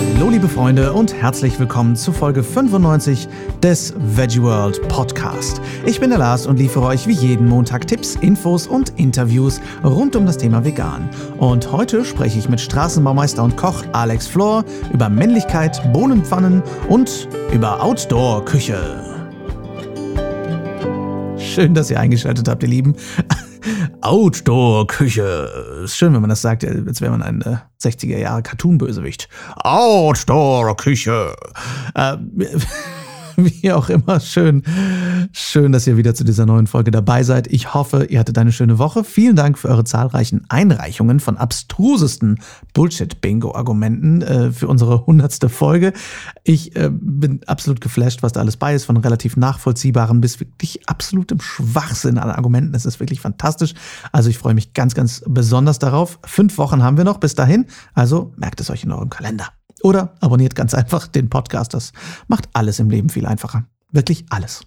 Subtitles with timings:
[0.00, 3.28] Hallo liebe Freunde und herzlich willkommen zu Folge 95
[3.62, 5.60] des Veggie World Podcast.
[5.84, 10.16] Ich bin der Lars und liefere euch wie jeden Montag Tipps, Infos und Interviews rund
[10.16, 11.10] um das Thema Vegan.
[11.36, 17.82] Und heute spreche ich mit Straßenbaumeister und Koch Alex Flor über Männlichkeit, Bohnenpfannen und über
[17.82, 19.04] Outdoor-Küche.
[21.36, 22.96] Schön, dass ihr eingeschaltet habt, ihr Lieben.
[24.10, 25.82] Outdoor-Küche.
[25.84, 29.28] Ist schön, wenn man das sagt, als wäre man ein äh, 60er-Jahre-Cartoon-Bösewicht.
[29.54, 31.36] Outdoor-Küche.
[31.94, 32.16] Äh,
[33.62, 34.62] wie auch immer, schön,
[35.32, 37.46] schön, dass ihr wieder zu dieser neuen Folge dabei seid.
[37.48, 39.04] Ich hoffe, ihr hattet eine schöne Woche.
[39.04, 42.40] Vielen Dank für eure zahlreichen Einreichungen von abstrusesten
[42.74, 45.92] Bullshit-Bingo-Argumenten äh, für unsere hundertste Folge.
[46.44, 50.88] Ich äh, bin absolut geflasht, was da alles bei ist, von relativ nachvollziehbaren bis wirklich
[50.88, 52.74] absolutem Schwachsinn an Argumenten.
[52.74, 53.74] Es ist wirklich fantastisch.
[54.12, 56.18] Also ich freue mich ganz, ganz besonders darauf.
[56.24, 57.66] Fünf Wochen haben wir noch bis dahin.
[57.94, 59.48] Also merkt es euch in eurem Kalender.
[59.82, 61.74] Oder abonniert ganz einfach den Podcast.
[61.74, 61.92] Das
[62.28, 63.64] macht alles im Leben viel einfacher.
[63.92, 64.62] Wirklich alles.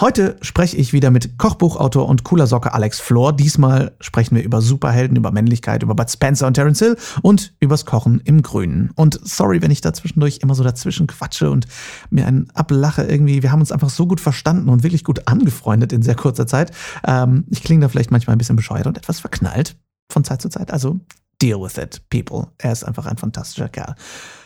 [0.00, 3.32] Heute spreche ich wieder mit Kochbuchautor und cooler Socke Alex Flor.
[3.32, 7.84] Diesmal sprechen wir über Superhelden, über Männlichkeit, über Bud Spencer und Terence Hill und übers
[7.84, 8.90] Kochen im Grünen.
[8.96, 11.68] Und sorry, wenn ich da zwischendurch immer so dazwischen quatsche und
[12.10, 13.42] mir einen ablache irgendwie.
[13.42, 16.72] Wir haben uns einfach so gut verstanden und wirklich gut angefreundet in sehr kurzer Zeit.
[17.06, 19.76] Ähm, ich klinge da vielleicht manchmal ein bisschen bescheuert und etwas verknallt
[20.10, 20.72] von Zeit zu Zeit.
[20.72, 21.00] Also
[21.42, 22.48] deal with it, people.
[22.58, 23.96] Er ist einfach ein fantastischer Kerl.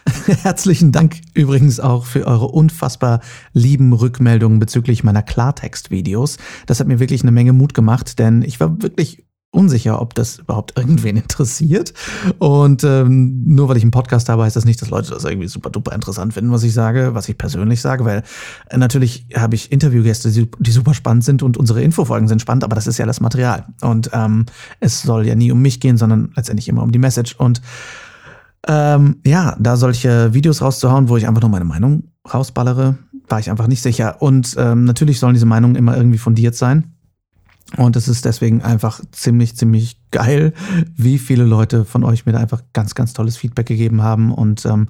[0.43, 3.21] Herzlichen Dank übrigens auch für eure unfassbar
[3.53, 6.39] lieben Rückmeldungen bezüglich meiner Klartext-Videos.
[6.67, 9.26] Das hat mir wirklich eine Menge Mut gemacht, denn ich war wirklich
[9.57, 11.95] unsicher, ob das überhaupt irgendwen interessiert.
[12.39, 15.49] Und ähm, nur weil ich einen Podcast habe, heißt das nicht, dass Leute das irgendwie
[15.49, 18.23] super duper interessant finden, was ich sage, was ich persönlich sage, weil
[18.69, 22.65] äh, natürlich habe ich Interviewgäste, die, die super spannend sind und unsere Infofolgen sind spannend,
[22.65, 23.67] aber das ist ja das Material.
[23.81, 24.47] Und ähm,
[24.81, 27.35] es soll ja nie um mich gehen, sondern letztendlich immer um die Message.
[27.37, 27.63] Und
[28.69, 32.99] ähm, ja, da solche Videos rauszuhauen, wo ich einfach nur meine Meinung rausballere,
[33.29, 34.21] war ich einfach nicht sicher.
[34.21, 36.96] Und ähm, natürlich sollen diese Meinungen immer irgendwie fundiert sein.
[37.77, 40.53] Und es ist deswegen einfach ziemlich, ziemlich geil,
[40.97, 44.33] wie viele Leute von euch mir da einfach ganz, ganz tolles Feedback gegeben haben.
[44.33, 44.89] Und ähm,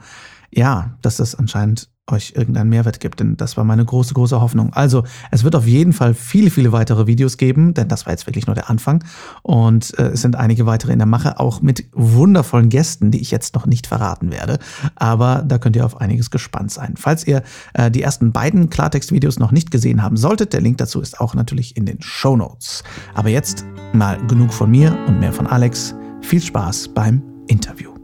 [0.50, 4.72] ja, dass das anscheinend euch irgendeinen Mehrwert gibt, denn das war meine große, große Hoffnung.
[4.72, 8.26] Also, es wird auf jeden Fall viele, viele weitere Videos geben, denn das war jetzt
[8.26, 9.04] wirklich nur der Anfang.
[9.42, 13.30] Und äh, es sind einige weitere in der Mache, auch mit wundervollen Gästen, die ich
[13.30, 14.58] jetzt noch nicht verraten werde.
[14.94, 16.94] Aber da könnt ihr auf einiges gespannt sein.
[16.96, 17.42] Falls ihr
[17.74, 21.34] äh, die ersten beiden Klartext-Videos noch nicht gesehen haben solltet, der Link dazu ist auch
[21.34, 22.84] natürlich in den Show Notes.
[23.14, 25.94] Aber jetzt mal genug von mir und mehr von Alex.
[26.20, 27.95] Viel Spaß beim Interview.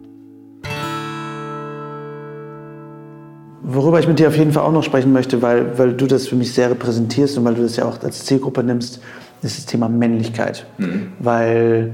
[3.65, 6.27] Worüber ich mit dir auf jeden Fall auch noch sprechen möchte, weil, weil du das
[6.27, 9.01] für mich sehr repräsentierst und weil du das ja auch als Zielgruppe nimmst,
[9.43, 10.67] ist das Thema Männlichkeit.
[10.79, 11.13] Mhm.
[11.21, 11.93] Weil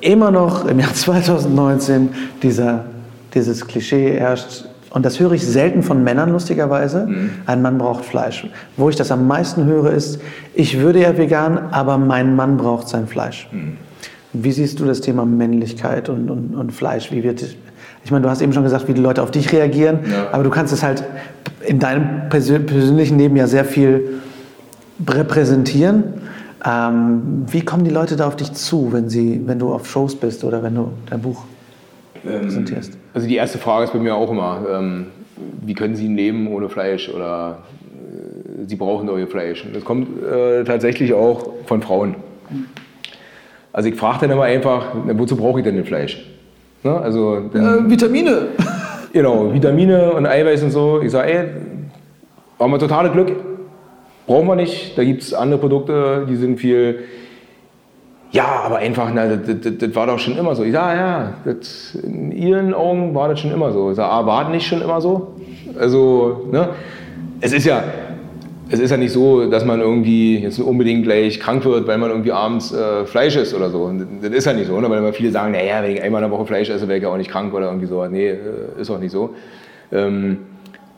[0.00, 2.08] immer noch im Jahr 2019
[2.42, 2.86] dieser,
[3.34, 7.06] dieses Klischee herrscht, und das höre ich selten von Männern, lustigerweise.
[7.08, 7.30] Mhm.
[7.46, 8.46] Ein Mann braucht Fleisch.
[8.76, 10.20] Wo ich das am meisten höre, ist,
[10.54, 13.48] ich würde ja vegan, aber mein Mann braucht sein Fleisch.
[13.50, 13.76] Mhm.
[14.32, 17.10] Wie siehst du das Thema Männlichkeit und, und, und Fleisch?
[17.10, 17.44] Wie wird,
[18.04, 20.28] ich meine, du hast eben schon gesagt, wie die Leute auf dich reagieren, ja.
[20.32, 21.02] aber du kannst es halt
[21.66, 24.20] in deinem persönlichen Leben ja sehr viel
[25.08, 26.04] repräsentieren.
[26.64, 30.14] Ähm, wie kommen die Leute da auf dich zu, wenn, sie, wenn du auf Shows
[30.14, 31.44] bist oder wenn du dein Buch
[32.26, 32.96] ähm, präsentierst?
[33.14, 35.06] Also die erste Frage ist bei mir auch immer, ähm,
[35.62, 39.66] wie können sie leben ohne Fleisch oder äh, sie brauchen euer Fleisch.
[39.72, 42.16] Das kommt äh, tatsächlich auch von Frauen.
[43.72, 46.24] Also ich frage dann immer einfach, na, wozu brauche ich denn das Fleisch?
[46.84, 47.00] Ne?
[47.00, 48.48] Also, äh, Vitamine.
[49.12, 51.00] Genau, Vitamine und Eiweiß und so.
[51.00, 51.48] Ich sage, ey,
[52.58, 53.30] haben wir totale Glück.
[54.26, 54.98] Brauchen wir nicht.
[54.98, 57.04] Da gibt es andere Produkte, die sind viel.
[58.32, 60.64] Ja, aber einfach, na, das, das, das war doch schon immer so.
[60.64, 63.90] Ich sage, ja, das, in Ihren Augen war das schon immer so.
[63.90, 65.36] Ich sage, ah, war das nicht schon immer so?
[65.78, 66.70] Also, ne?
[67.40, 67.84] Es ist ja,
[68.70, 72.10] es ist ja nicht so, dass man irgendwie jetzt unbedingt gleich krank wird, weil man
[72.10, 73.92] irgendwie abends äh, Fleisch isst oder so.
[74.22, 74.88] Das ist ja nicht so, ne?
[74.88, 77.02] weil immer viele sagen, naja, wenn ich einmal in der Woche Fleisch esse, wäre ich
[77.02, 78.04] ja auch nicht krank oder irgendwie so.
[78.06, 79.34] Nee, äh, ist auch nicht so.
[79.92, 80.38] Ähm,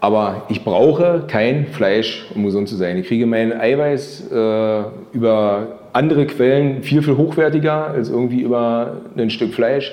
[0.01, 2.97] aber ich brauche kein Fleisch, um gesund zu sein.
[2.99, 9.31] Ich kriege mein Eiweiß äh, über andere Quellen viel, viel hochwertiger als irgendwie über ein
[9.31, 9.93] Stück Fleisch.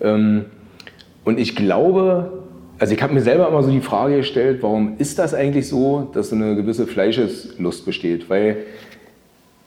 [0.00, 0.46] Ähm,
[1.24, 2.35] und ich glaube,
[2.78, 6.10] also ich habe mir selber immer so die Frage gestellt, warum ist das eigentlich so,
[6.12, 8.28] dass so eine gewisse Fleischeslust besteht?
[8.28, 8.58] Weil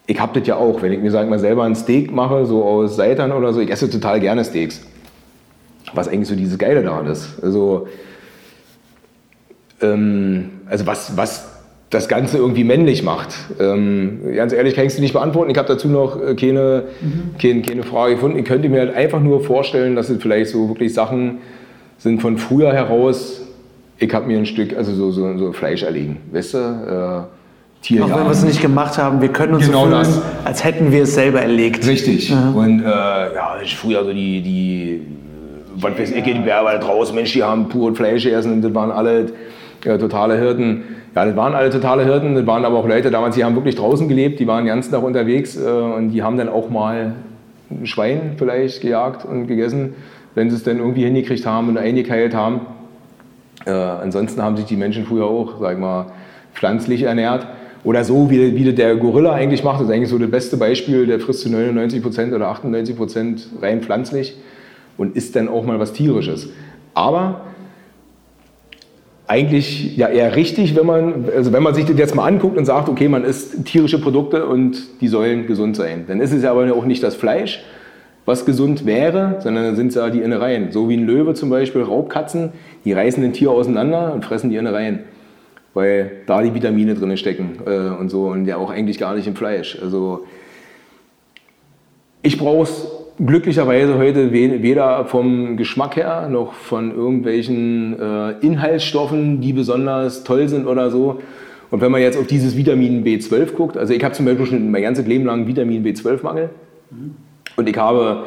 [0.05, 2.63] ich habe das ja auch, wenn ich mir sagen mal selber ein Steak mache, so
[2.63, 4.81] aus Seitan oder so, ich esse total gerne Steaks.
[5.93, 7.41] Was eigentlich so dieses Geile daran ist.
[7.41, 7.87] Also,
[9.81, 11.49] ähm, also was, was
[11.89, 13.33] das Ganze irgendwie männlich macht.
[13.59, 15.49] Ähm, ganz ehrlich kann ich es nicht beantworten.
[15.49, 17.35] Ich habe dazu noch äh, keine, mhm.
[17.41, 18.37] keine, keine Frage gefunden.
[18.37, 21.39] Ich könnte mir halt einfach nur vorstellen, dass es vielleicht so wirklich Sachen
[21.99, 23.41] sind von früher heraus,
[23.97, 26.57] ich habe mir ein Stück, also so, so, so Fleisch erlegen, weißt du?
[26.57, 27.35] Äh,
[27.81, 30.21] Tier Auch wenn wir es nicht gemacht haben, wir können uns genau so fühlen, das.
[30.43, 31.87] als hätten wir es selber erlegt.
[31.87, 32.29] Richtig.
[32.29, 32.49] Ja.
[32.49, 35.01] Und äh, ja, früher so die, die
[35.81, 38.73] was weiß ich, die Berber da draußen, Mensch, die haben pur Fleisch gegessen und das
[38.73, 39.27] waren alle
[39.83, 40.83] ja, totale Hirten.
[41.15, 43.75] Ja, das waren alle totale Hirten, das waren aber auch Leute damals, die haben wirklich
[43.75, 47.13] draußen gelebt, die waren den ganzen Tag unterwegs äh, und die haben dann auch mal
[47.71, 49.95] ein Schwein vielleicht gejagt und gegessen,
[50.35, 52.61] wenn sie es dann irgendwie hingekriegt haben und eingekeilt haben.
[53.65, 56.07] Äh, ansonsten haben sich die Menschen früher auch, sag mal,
[56.53, 57.47] pflanzlich ernährt.
[57.83, 61.07] Oder so, wie, wie der Gorilla eigentlich macht, das ist eigentlich so das beste Beispiel,
[61.07, 64.35] der frisst zu 99 Prozent oder 98 Prozent rein pflanzlich
[64.97, 66.49] und isst dann auch mal was Tierisches.
[66.93, 67.41] Aber
[69.27, 72.65] eigentlich ja eher richtig, wenn man, also wenn man sich das jetzt mal anguckt und
[72.65, 76.05] sagt, okay, man isst tierische Produkte und die sollen gesund sein.
[76.07, 77.63] Dann ist es ja aber auch nicht das Fleisch,
[78.29, 80.71] was gesund wäre, sondern dann sind es ja die Innereien.
[80.71, 82.53] So wie ein Löwe zum Beispiel, Raubkatzen,
[82.85, 84.99] die reißen ein Tier auseinander und fressen die Innereien
[85.73, 89.27] weil da die Vitamine drin stecken äh, und so und ja auch eigentlich gar nicht
[89.27, 89.77] im Fleisch.
[89.81, 90.25] Also
[92.21, 92.87] ich brauche es
[93.17, 100.67] glücklicherweise heute weder vom Geschmack her noch von irgendwelchen äh, Inhaltsstoffen, die besonders toll sind
[100.67, 101.19] oder so.
[101.69, 104.71] Und wenn man jetzt auf dieses Vitamin B12 guckt, also ich habe zum Beispiel schon
[104.71, 106.49] mein ganzes Leben lang Vitamin B12-Mangel
[107.59, 108.23] und ich habe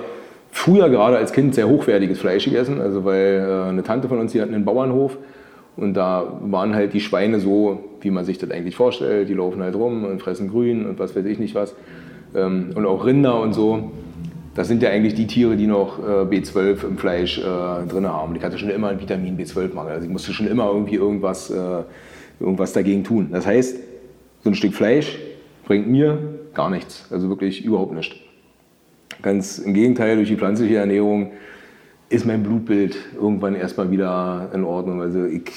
[0.51, 4.33] früher gerade als Kind sehr hochwertiges Fleisch gegessen, also weil äh, eine Tante von uns,
[4.33, 5.17] die hat einen Bauernhof
[5.77, 9.29] und da waren halt die Schweine so, wie man sich das eigentlich vorstellt.
[9.29, 11.75] Die laufen halt rum und fressen Grün und was weiß ich nicht was.
[12.35, 13.91] Ähm, und auch Rinder und so.
[14.55, 18.37] Das sind ja eigentlich die Tiere, die noch äh, B12 im Fleisch äh, drin haben.
[18.37, 19.93] Ich hatte schon immer einen Vitamin B12-Mangel.
[19.93, 21.51] Also ich musste schon immer irgendwie irgendwas,
[22.39, 23.29] irgendwas dagegen tun.
[23.33, 23.79] Das heißt,
[24.45, 25.19] so ein Stück Fleisch
[25.65, 26.19] bringt mir
[26.53, 27.07] gar nichts.
[27.11, 28.17] Also wirklich überhaupt nichts.
[29.23, 31.31] Ganz im Gegenteil, durch die pflanzliche Ernährung
[32.09, 35.01] ist mein Blutbild irgendwann erstmal wieder in Ordnung.
[35.01, 35.51] Also ich,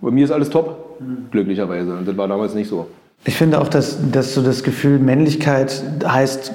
[0.00, 0.98] bei mir ist alles top,
[1.30, 1.96] glücklicherweise.
[1.96, 2.86] Und das war damals nicht so.
[3.24, 6.52] Ich finde auch, dass, dass so das Gefühl Männlichkeit heißt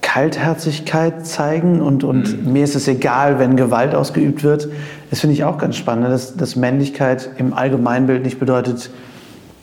[0.00, 2.52] Kaltherzigkeit zeigen und, und mhm.
[2.52, 4.68] mir ist es egal, wenn Gewalt ausgeübt wird.
[5.10, 8.90] Das finde ich auch ganz spannend, dass, dass Männlichkeit im Allgemeinbild nicht bedeutet,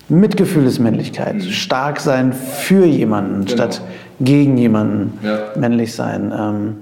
[0.09, 1.35] Mitgefühl ist Männlichkeit.
[1.35, 1.41] Mhm.
[1.41, 3.51] Stark sein für jemanden genau.
[3.51, 3.81] statt
[4.19, 5.39] gegen jemanden ja.
[5.55, 6.33] männlich sein.
[6.37, 6.75] Ähm,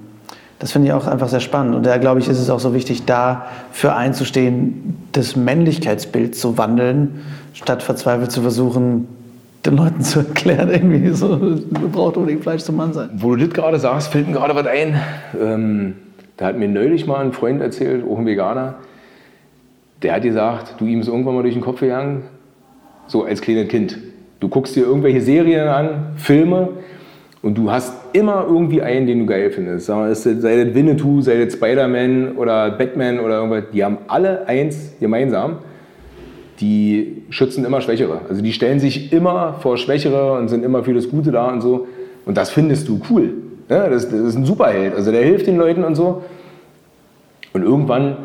[0.59, 1.75] das finde ich auch einfach sehr spannend.
[1.75, 7.21] Und da glaube ich, ist es auch so wichtig, dafür einzustehen, das Männlichkeitsbild zu wandeln,
[7.53, 9.07] statt verzweifelt zu versuchen,
[9.65, 13.09] den Leuten zu erklären, irgendwie so, du brauchst unbedingt Fleisch zum Mann sein.
[13.15, 14.99] Wo du das gerade sagst, fällt mir gerade was ein.
[15.39, 15.95] Ähm,
[16.37, 18.75] da hat mir neulich mal ein Freund erzählt, auch ein Veganer,
[20.01, 22.23] der hat gesagt, du ihm ist irgendwann mal durch den Kopf gegangen,
[23.07, 23.97] so als kleines Kind.
[24.39, 26.69] Du guckst dir irgendwelche Serien an, Filme
[27.43, 29.87] und du hast immer irgendwie einen, den du geil findest.
[29.87, 33.63] Sei das Winnetou, sei das Spider-Man oder Batman oder irgendwas.
[33.73, 35.57] Die haben alle eins gemeinsam.
[36.59, 38.21] Die schützen immer Schwächere.
[38.29, 41.61] Also die stellen sich immer vor Schwächere und sind immer für das Gute da und
[41.61, 41.87] so.
[42.25, 43.33] Und das findest du cool.
[43.69, 44.93] Ja, das, das ist ein Superheld.
[44.93, 46.23] Also der hilft den Leuten und so.
[47.53, 48.17] Und irgendwann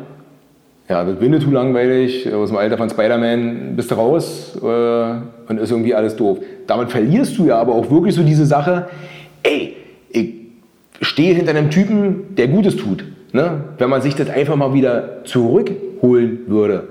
[0.88, 5.70] ja, wird Winnetou langweilig, aus dem Alter von Spider-Man bist du raus äh, und ist
[5.70, 6.38] irgendwie alles doof.
[6.66, 8.88] Damit verlierst du ja aber auch wirklich so diese Sache,
[9.42, 9.76] ey,
[10.10, 10.34] ich
[11.00, 13.04] stehe hinter einem Typen, der Gutes tut.
[13.32, 13.64] Ne?
[13.78, 16.88] Wenn man sich das einfach mal wieder zurückholen würde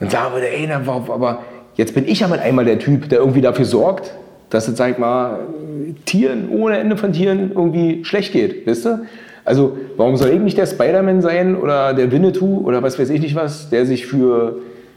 [0.00, 1.42] und sagen würde, ey, aber
[1.76, 4.12] jetzt bin ich ja mal einmal der Typ, der irgendwie dafür sorgt,
[4.50, 5.40] dass es, sag mal,
[6.04, 9.06] Tieren, ohne Ende von Tieren irgendwie schlecht geht, wisst ihr?
[9.48, 13.22] Also, warum soll ich nicht der Spider-Man sein oder der Winnetou oder was weiß ich
[13.22, 14.56] nicht was, der sich für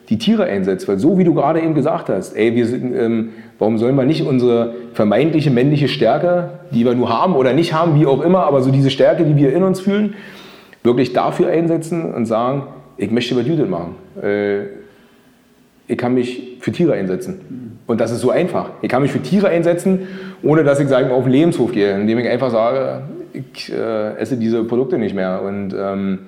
[0.09, 0.89] die Tiere einsetzt?
[0.89, 3.29] Weil so wie du gerade eben gesagt hast, ey, wir sind, ähm,
[3.59, 7.97] warum sollen wir nicht unsere vermeintliche männliche Stärke, die wir nur haben oder nicht haben,
[7.97, 10.15] wie auch immer, aber so diese Stärke, die wir in uns fühlen,
[10.83, 12.63] wirklich dafür einsetzen und sagen,
[12.97, 13.95] ich möchte was Judith machen.
[14.21, 14.63] Äh,
[15.87, 17.79] ich kann mich für Tiere einsetzen.
[17.87, 18.71] Und das ist so einfach.
[18.81, 20.09] Ich kann mich für Tiere einsetzen,
[20.43, 24.37] ohne dass ich sagen, auf den Lebenshof gehe, indem ich einfach sage, ich äh, esse
[24.37, 26.19] diese Produkte nicht mehr und ähm,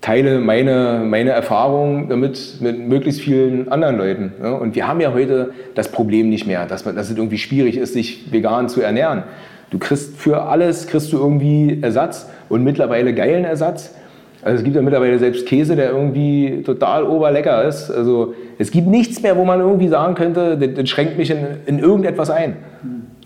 [0.00, 4.32] teile meine, meine Erfahrungen damit mit möglichst vielen anderen Leuten.
[4.42, 4.52] Ja?
[4.52, 7.76] Und wir haben ja heute das Problem nicht mehr, dass, man, dass es irgendwie schwierig
[7.76, 9.24] ist, sich vegan zu ernähren.
[9.70, 13.94] Du kriegst für alles kriegst du irgendwie Ersatz und mittlerweile geilen Ersatz.
[14.42, 17.90] Also es gibt ja mittlerweile selbst Käse, der irgendwie total oberlecker ist.
[17.90, 21.38] Also es gibt nichts mehr, wo man irgendwie sagen könnte, das, das schränkt mich in,
[21.66, 22.56] in irgendetwas ein.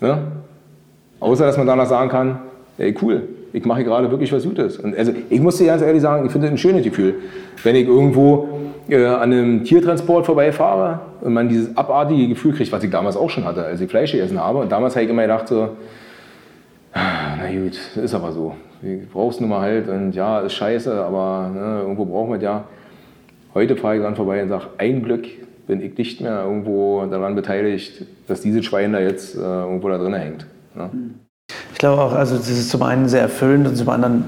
[0.01, 0.19] Ja?
[1.21, 2.39] Außer dass man danach sagen kann,
[2.77, 4.77] ey cool, ich mache gerade wirklich was Gutes.
[4.77, 7.15] Und also ich muss dir ganz ehrlich sagen, ich finde es ein schönes Gefühl,
[7.63, 8.49] wenn ich irgendwo
[8.89, 13.29] äh, an einem Tiertransport vorbeifahre und man dieses abartige Gefühl kriegt, was ich damals auch
[13.29, 14.59] schon hatte, als ich Fleisch gegessen habe.
[14.59, 15.69] Und damals habe ich immer gedacht so,
[16.93, 18.55] ah, na gut, ist aber so.
[19.11, 22.65] brauchst du mal halt und ja, ist scheiße, aber ne, irgendwo brauchen wir es ja.
[23.53, 25.25] Heute fahre ich dran vorbei und sage, ein Glück
[25.65, 29.97] bin ich nicht mehr irgendwo daran beteiligt, dass dieses Schwein da jetzt äh, irgendwo da
[29.97, 30.45] drin hängt.
[30.75, 30.89] Ne?
[30.93, 31.24] Ich
[31.85, 34.25] glaube auch, also das ist zum einen sehr erfüllend und zum anderen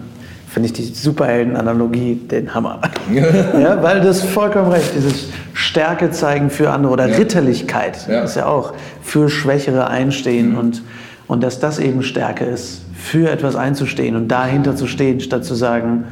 [0.48, 2.82] finde ich die Superhelden-Analogie den Hammer.
[3.14, 7.18] ja, weil das vollkommen recht, dieses Stärke zeigen für andere oder ja.
[7.18, 8.22] Ritterlichkeit ja.
[8.22, 10.58] ist ja auch für Schwächere einstehen mhm.
[10.58, 10.84] und,
[11.28, 15.56] und dass das eben Stärke ist, für etwas einzustehen und dahinter zu stehen, statt zu
[15.56, 16.06] sagen,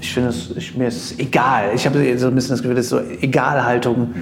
[0.00, 1.70] ich finde es, ich, mir ist es egal.
[1.74, 4.14] Ich habe so ein bisschen das Gefühl, dass so Egalhaltung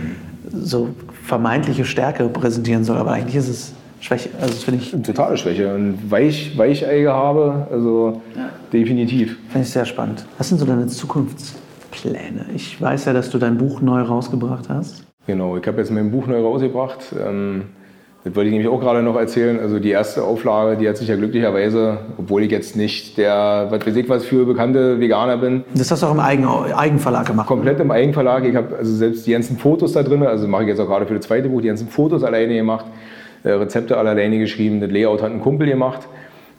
[0.53, 0.91] so
[1.27, 3.73] vermeintliche Stärke präsentieren soll, aber eigentlich ist es
[4.05, 4.29] Schwäche.
[4.39, 4.91] Also das finde ich.
[5.03, 8.51] Totale Schwäche und Weich, Weicheige habe, also ja.
[8.71, 9.39] definitiv.
[9.49, 10.27] Finde ich sehr spannend.
[10.37, 12.45] Was sind so deine Zukunftspläne?
[12.55, 15.05] Ich weiß ja, dass du dein Buch neu rausgebracht hast.
[15.27, 17.15] Genau, ich habe jetzt mein Buch neu rausgebracht.
[17.19, 17.63] Ähm,
[18.25, 19.59] das wollte ich nämlich auch gerade noch erzählen.
[19.59, 23.87] Also die erste Auflage, die hat sich ja glücklicherweise, obwohl ich jetzt nicht der, was
[23.87, 25.65] weiß ich was für bekannte Veganer bin.
[25.75, 27.47] Das hast du auch im Eigen, Eigenverlag gemacht?
[27.47, 28.45] Komplett im Eigenverlag.
[28.45, 31.07] Ich habe also selbst die ganzen Fotos da drin, also mache ich jetzt auch gerade
[31.07, 32.85] für das zweite Buch, die ganzen Fotos alleine gemacht,
[33.51, 36.09] Rezepte alle alleine geschrieben, das Layout hat ein Kumpel gemacht.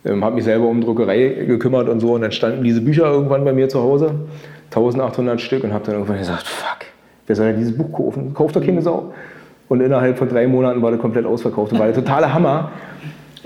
[0.06, 3.44] Ähm, habe mich selber um Druckerei gekümmert und so und dann standen diese Bücher irgendwann
[3.44, 4.14] bei mir zu Hause,
[4.66, 6.86] 1800 Stück und habe dann irgendwann gesagt, fuck,
[7.26, 8.34] wer soll denn dieses Buch kaufen?
[8.34, 9.14] Kauft doch keine Sau.
[9.68, 11.72] Und innerhalb von drei Monaten war der komplett ausverkauft.
[11.72, 12.72] Das war der totale Hammer.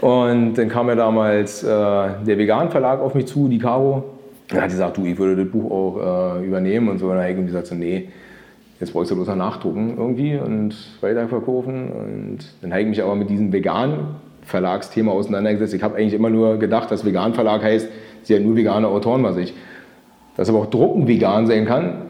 [0.02, 4.04] Und dann kam ja damals äh, der Vegan-Verlag auf mich zu, die Caro.
[4.52, 7.06] Und hat gesagt, du, ich würde das Buch auch äh, übernehmen und so.
[7.06, 8.10] Und dann habe ich gesagt, so, nee,
[8.80, 11.92] jetzt brauchst du bloß noch nachdrucken irgendwie und weiterverkaufen.
[11.92, 15.74] Und dann habe ich mich aber mit diesem Vegan-Verlagsthema auseinandergesetzt.
[15.74, 17.90] Ich habe eigentlich immer nur gedacht, dass Vegan-Verlag heißt,
[18.24, 19.54] sie hat nur vegane Autoren bei sich.
[20.38, 22.04] Dass aber auch Drucken vegan sein kann,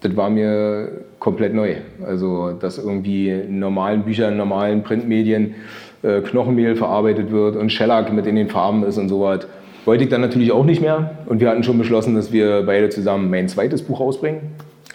[0.00, 1.76] das war mir komplett neu.
[2.06, 5.54] Also, dass irgendwie in normalen Büchern, in normalen Printmedien
[6.02, 9.46] äh, Knochenmehl verarbeitet wird und Shellac mit in den Farben ist und so was.
[9.86, 11.18] Wollte ich dann natürlich auch nicht mehr.
[11.26, 14.40] Und wir hatten schon beschlossen, dass wir beide zusammen mein zweites Buch rausbringen,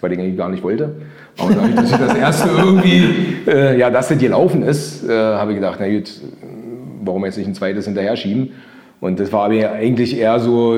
[0.01, 0.95] weil ich eigentlich gar nicht wollte.
[1.37, 3.03] Aber dadurch, dass ich das erste irgendwie,
[3.47, 6.09] äh, ja, dass das gelaufen ist, äh, habe ich gedacht, na gut,
[7.03, 8.51] warum jetzt nicht ein zweites hinterher schieben?
[9.01, 10.77] Und das war mir eigentlich eher so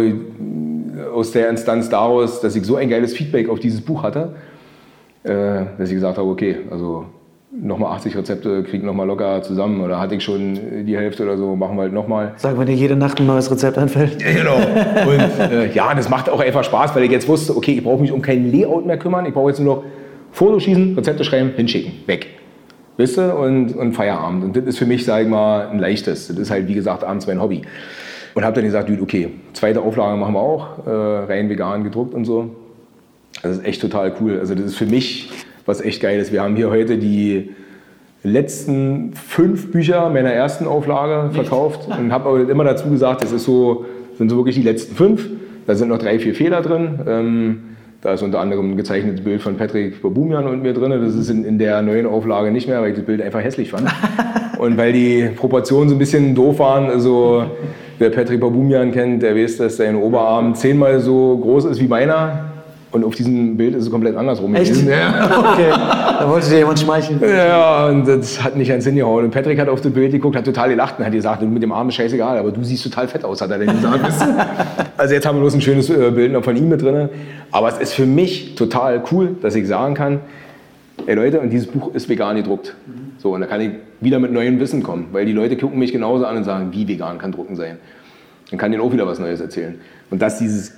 [1.13, 4.35] aus der Instanz daraus, dass ich so ein geiles Feedback auf dieses Buch hatte,
[5.23, 7.05] äh, dass ich gesagt habe, okay, also
[7.51, 11.55] nochmal 80 Rezepte kriegen nochmal locker zusammen oder hatte ich schon die Hälfte oder so,
[11.55, 12.33] machen wir halt nochmal.
[12.37, 14.21] Sag, wenn dir jede Nacht ein neues Rezept einfällt.
[14.21, 14.55] Ja, genau.
[14.55, 18.01] Und äh, ja, das macht auch einfach Spaß, weil ich jetzt wusste, okay, ich brauche
[18.01, 19.83] mich um kein Layout mehr kümmern, ich brauche jetzt nur noch
[20.31, 22.27] Fotos schießen, Rezepte schreiben, hinschicken, weg.
[22.97, 23.35] Wisst ihr?
[23.35, 24.43] Und, und Feierabend.
[24.43, 26.27] Und das ist für mich, sage ich mal, ein leichtes.
[26.27, 27.63] Das ist halt, wie gesagt, abends mein Hobby.
[28.33, 32.23] Und habe dann gesagt, okay, zweite Auflage machen wir auch, äh, rein vegan gedruckt und
[32.23, 32.55] so.
[33.43, 34.39] Das ist echt total cool.
[34.39, 35.29] Also das ist für mich
[35.71, 36.33] was echt geil ist.
[36.33, 37.51] Wir haben hier heute die
[38.23, 43.45] letzten fünf Bücher meiner ersten Auflage verkauft und habe aber immer dazu gesagt, das ist
[43.45, 43.85] so,
[44.17, 45.27] sind so wirklich die letzten fünf.
[45.65, 46.99] Da sind noch drei, vier Fehler drin.
[47.07, 47.59] Ähm,
[48.01, 50.91] da ist unter anderem ein gezeichnetes Bild von Patrick Babumian und mir drin.
[50.91, 53.69] Das ist in, in, der neuen Auflage nicht mehr, weil ich das Bild einfach hässlich
[53.69, 53.87] fand.
[54.59, 56.89] und weil die Proportionen so ein bisschen doof waren.
[56.89, 57.45] Also
[57.97, 62.50] wer Patrick Babumian kennt, der weiß, dass sein Oberarm zehnmal so groß ist wie meiner.
[62.91, 64.71] Und auf diesem Bild ist es komplett andersrum Echt?
[64.71, 64.89] gewesen.
[64.89, 65.29] Ja.
[65.51, 67.19] Okay, da wollte dir jemand schmeicheln.
[67.21, 69.25] Ja, und das hat nicht ans hingehauen.
[69.25, 71.71] Und Patrick hat auf das Bild geguckt, hat total gelacht und hat gesagt, mit dem
[71.71, 74.03] Arm ist scheißegal, aber du siehst total fett aus, hat er dann gesagt.
[74.97, 77.09] also jetzt haben wir bloß ein schönes äh, Bild noch von ihm mit drin.
[77.51, 80.19] Aber es ist für mich total cool, dass ich sagen kann,
[81.05, 82.75] ey Leute, und dieses Buch ist vegan gedruckt.
[83.17, 85.91] So, und da kann ich wieder mit neuem Wissen kommen, weil die Leute gucken mich
[85.91, 87.77] genauso an und sagen, wie vegan kann Drucken sein.
[88.49, 89.79] Dann kann denen auch wieder was Neues erzählen.
[90.09, 90.73] Und dass dieses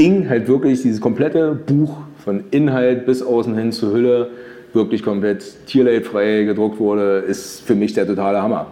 [0.00, 4.30] Ding halt wirklich, dieses komplette Buch von Inhalt bis außen hin zur Hülle
[4.72, 8.68] wirklich komplett tierleidfrei gedruckt wurde, ist für mich der totale Hammer.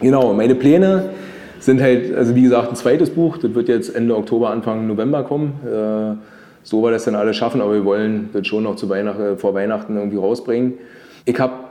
[0.00, 1.08] Genau, meine Pläne
[1.60, 5.22] sind halt, also wie gesagt, ein zweites Buch, das wird jetzt Ende Oktober, Anfang November
[5.22, 5.54] kommen.
[5.64, 6.16] Äh,
[6.62, 9.54] so wir das dann alles schaffen, aber wir wollen das schon noch zu Weihnachten, vor
[9.54, 10.74] Weihnachten irgendwie rausbringen.
[11.24, 11.63] Ich habe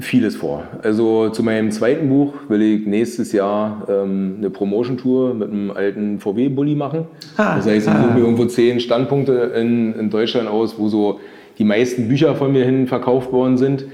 [0.00, 0.64] vieles vor.
[0.82, 6.18] Also zu meinem zweiten Buch will ich nächstes Jahr ähm, eine Promotion-Tour mit einem alten
[6.18, 7.06] VW-Bully machen.
[7.36, 11.20] Ah, das heißt, ich suche mir irgendwo zehn Standpunkte in, in Deutschland aus, wo so
[11.58, 13.84] die meisten Bücher von mir hin verkauft worden sind.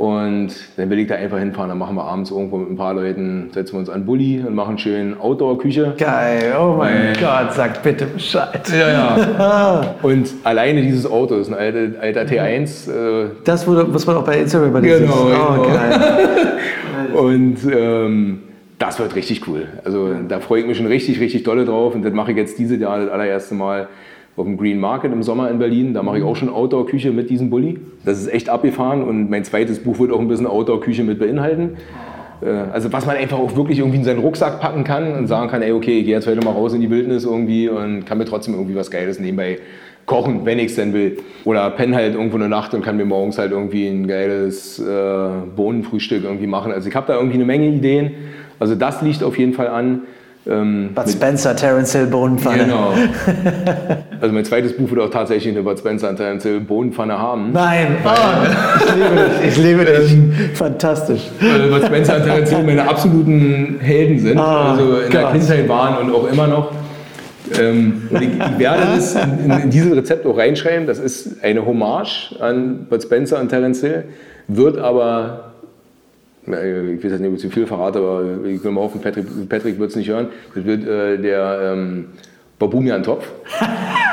[0.00, 1.68] Und dann will ich da einfach hinfahren.
[1.68, 4.54] Dann machen wir abends irgendwo mit ein paar Leuten, setzen wir uns an Bulli und
[4.54, 5.92] machen schön Outdoor-Küche.
[5.98, 8.66] Geil, oh mein Weil, Gott, sag bitte Bescheid.
[8.72, 9.94] Ja, ja.
[10.02, 12.90] und alleine dieses Auto ist ein alter, alter T1.
[12.90, 15.74] Äh, das, wurde, was man auch bei Instagram bei dir Genau, oh, genau.
[15.74, 16.00] geil.
[17.12, 18.38] und ähm,
[18.78, 19.68] das wird richtig cool.
[19.84, 21.94] Also da freue ich mich schon richtig, richtig dolle drauf.
[21.94, 23.88] Und das mache ich jetzt dieses Jahr das allererste Mal
[24.36, 25.94] auf dem Green Market im Sommer in Berlin.
[25.94, 27.78] Da mache ich auch schon Outdoor-Küche mit diesem Bulli.
[28.04, 31.76] Das ist echt abgefahren und mein zweites Buch wird auch ein bisschen Outdoor-Küche mit beinhalten.
[32.42, 35.50] Äh, also was man einfach auch wirklich irgendwie in seinen Rucksack packen kann und sagen
[35.50, 38.18] kann, ey, okay, ich gehe jetzt heute mal raus in die Wildnis irgendwie und kann
[38.18, 39.58] mir trotzdem irgendwie was Geiles nebenbei
[40.06, 41.18] kochen, wenn ich es denn will.
[41.44, 45.28] Oder penne halt irgendwo eine Nacht und kann mir morgens halt irgendwie ein geiles äh,
[45.54, 46.72] Bohnenfrühstück irgendwie machen.
[46.72, 48.12] Also ich habe da irgendwie eine Menge Ideen.
[48.58, 50.02] Also das liegt auf jeden Fall an.
[50.50, 52.64] Ähm, Bud Spencer, Terence Hill, Bohnenpfanne.
[52.64, 52.92] Genau.
[54.20, 57.52] Also mein zweites Buch wird auch tatsächlich eine Bud Spencer und Terence Hill Bohnenpfanne haben.
[57.52, 58.10] Nein, oh,
[59.48, 60.02] ich liebe dich.
[60.02, 60.58] Ich liebe dich.
[60.58, 61.22] Fantastisch.
[61.40, 64.38] Weil Bud Spencer und Terence Hill meine absoluten Helden sind.
[64.38, 65.12] Oh, also in Gott.
[65.14, 66.72] der Kindheit waren und auch immer noch.
[67.58, 70.86] Ähm, und ich, ich, werde das in, in, dieses Rezept auch reinschreiben.
[70.86, 74.04] Das ist eine Hommage an Bud Spencer und Terence Hill,
[74.48, 75.49] wird aber
[76.46, 79.90] ich weiß jetzt nicht, zu viel verrate, aber ich will mal hoffen, Patrick, Patrick wird
[79.90, 80.28] es nicht hören.
[80.54, 82.06] Das wird äh, der ähm,
[82.58, 83.26] Babumian-Topf.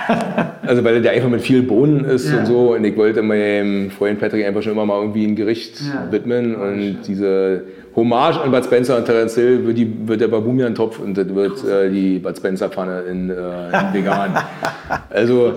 [0.62, 2.40] also weil der einfach mit vielen Bohnen ist ja.
[2.40, 2.74] und so.
[2.76, 6.12] Und ich wollte meinem Freund Patrick einfach schon immer mal irgendwie ein Gericht ja.
[6.12, 6.56] widmen.
[6.56, 7.64] Und diese
[7.96, 11.64] Hommage an Bud Spencer und Terence Hill wird, die, wird der Babumian-Topf und das wird
[11.66, 14.32] äh, die Bud Spencer-Pfanne in, äh, in vegan.
[15.10, 15.54] also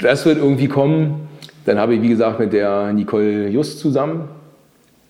[0.00, 1.28] das wird irgendwie kommen.
[1.64, 4.28] Dann habe ich, wie gesagt, mit der Nicole Just zusammen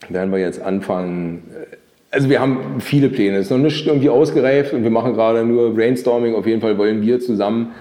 [0.09, 1.43] werden wir jetzt anfangen.
[2.11, 5.43] Also wir haben viele Pläne, es ist noch nicht irgendwie ausgereift und wir machen gerade
[5.43, 6.35] nur Brainstorming.
[6.35, 7.71] Auf jeden Fall wollen wir zusammen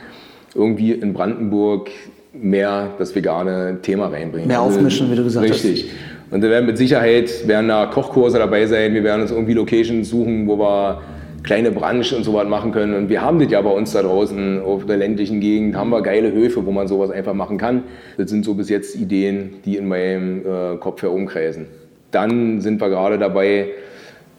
[0.55, 1.91] irgendwie in Brandenburg
[2.33, 4.49] mehr das vegane Thema reinbringen.
[4.49, 5.59] Mehr also aufmischen, wie du gesagt richtig.
[5.59, 5.71] hast.
[5.71, 5.93] Richtig.
[6.31, 8.95] Und da werden mit Sicherheit werden da Kochkurse dabei sein.
[8.95, 11.03] Wir werden uns irgendwie Locations suchen, wo wir
[11.43, 12.95] kleine Branche und sowas machen können.
[12.95, 16.01] Und wir haben das ja bei uns da draußen auf der ländlichen Gegend, haben wir
[16.01, 17.83] geile Höfe, wo man sowas einfach machen kann.
[18.17, 21.67] Das sind so bis jetzt Ideen, die in meinem äh, Kopf herumkreisen.
[22.13, 23.69] Dann sind wir gerade dabei,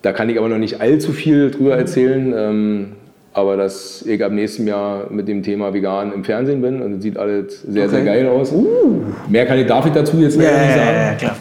[0.01, 2.85] da kann ich aber noch nicht allzu viel drüber erzählen, ähm,
[3.33, 7.03] aber dass ich ab nächstem Jahr mit dem Thema vegan im Fernsehen bin und es
[7.03, 7.95] sieht alles sehr, okay.
[7.95, 8.51] sehr geil aus.
[8.51, 9.01] Uh.
[9.27, 10.97] Mehr kann ich, darf ich dazu jetzt ja, nicht sagen.
[10.97, 11.35] Ja, klar.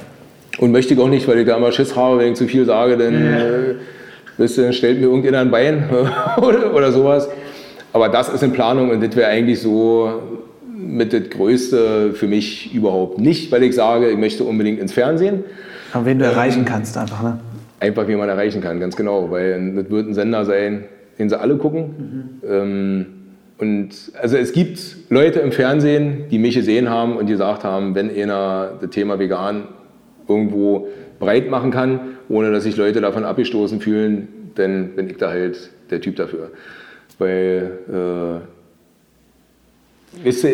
[0.58, 2.64] Und möchte ich auch nicht, weil ich da immer Schiss habe, wenn ich zu viel
[2.64, 3.74] sage, dann, äh,
[4.38, 5.84] du, dann stellt mir irgendjemand ein Bein
[6.38, 7.28] oder, oder sowas.
[7.92, 10.22] Aber das ist in Planung und das wäre eigentlich so
[10.74, 15.44] mit das Größte für mich überhaupt nicht, weil ich sage, ich möchte unbedingt ins Fernsehen.
[15.92, 17.38] Aber wen du ähm, erreichen kannst einfach, ne?
[17.80, 19.30] Einfach, wie man erreichen kann, ganz genau.
[19.30, 20.84] Weil das wird ein Sender sein,
[21.18, 22.40] den sie alle gucken.
[22.42, 22.48] Mhm.
[22.48, 23.06] Ähm,
[23.58, 27.94] und also es gibt Leute im Fernsehen, die mich gesehen haben und die gesagt haben,
[27.94, 29.68] wenn einer das Thema vegan
[30.26, 30.88] irgendwo
[31.20, 35.70] breit machen kann, ohne dass sich Leute davon abgestoßen fühlen, dann bin ich da halt
[35.90, 36.50] der Typ dafür.
[37.18, 38.40] Weil,
[40.24, 40.48] äh, weißt du,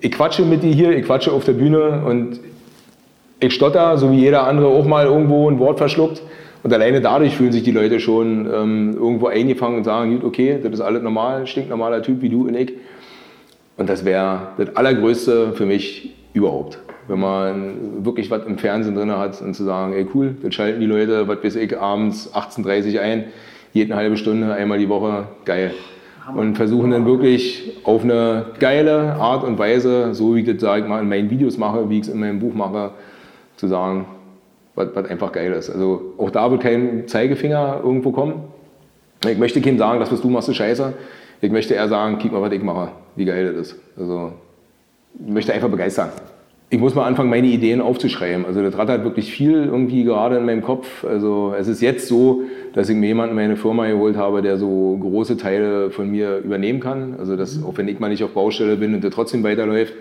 [0.00, 2.40] ich quatsche mit dir hier, ich quatsche auf der Bühne und
[3.40, 6.22] ich stotter, so wie jeder andere auch mal irgendwo ein Wort verschluckt.
[6.62, 10.58] Und alleine dadurch fühlen sich die Leute schon ähm, irgendwo eingefangen und sagen, gut, okay,
[10.62, 12.72] das ist alles normal, stinknormaler Typ wie du und ich.
[13.76, 16.80] Und das wäre das Allergrößte für mich überhaupt.
[17.06, 20.80] Wenn man wirklich was im Fernsehen drin hat und zu sagen, ey cool, dann schalten
[20.80, 23.24] die Leute, was weiß ich, abends 18.30 Uhr ein,
[23.72, 25.72] jede halbe Stunde, einmal die Woche, geil.
[26.34, 30.80] Und versuchen dann wirklich auf eine geile Art und Weise, so wie ich das, sag
[30.80, 32.90] ich mal, in meinen Videos mache, wie ich es in meinem Buch mache,
[33.58, 34.06] zu sagen,
[34.74, 35.68] was, was einfach geil ist.
[35.68, 38.44] Also auch da wird kein Zeigefinger irgendwo kommen.
[39.28, 40.94] Ich möchte keinem sagen, das, was du machst, ist scheiße.
[41.40, 43.80] Ich möchte eher sagen, guck mal, was ich mache, wie geil das ist.
[43.98, 44.32] Also
[45.14, 46.10] ich möchte einfach begeistern.
[46.70, 48.44] Ich muss mal anfangen, meine Ideen aufzuschreiben.
[48.44, 51.02] Also das rattert wirklich viel irgendwie gerade in meinem Kopf.
[51.04, 52.42] Also es ist jetzt so,
[52.74, 56.38] dass ich mir jemanden in meine Firma geholt habe, der so große Teile von mir
[56.38, 57.16] übernehmen kann.
[57.18, 59.94] Also dass, auch wenn ich mal nicht auf Baustelle bin und der trotzdem weiterläuft,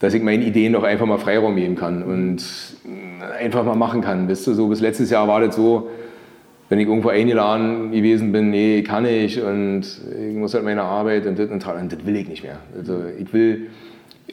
[0.00, 2.44] dass ich meinen Ideen noch einfach mal Freiraum geben kann und
[3.40, 4.28] einfach mal machen kann.
[4.28, 5.88] Weißt du, so bis letztes Jahr war das so,
[6.68, 11.26] wenn ich irgendwo eingeladen gewesen bin, nee, kann ich und ich muss halt meine Arbeit
[11.26, 12.58] und das und das, und das will ich nicht mehr.
[12.76, 13.68] Also ich will,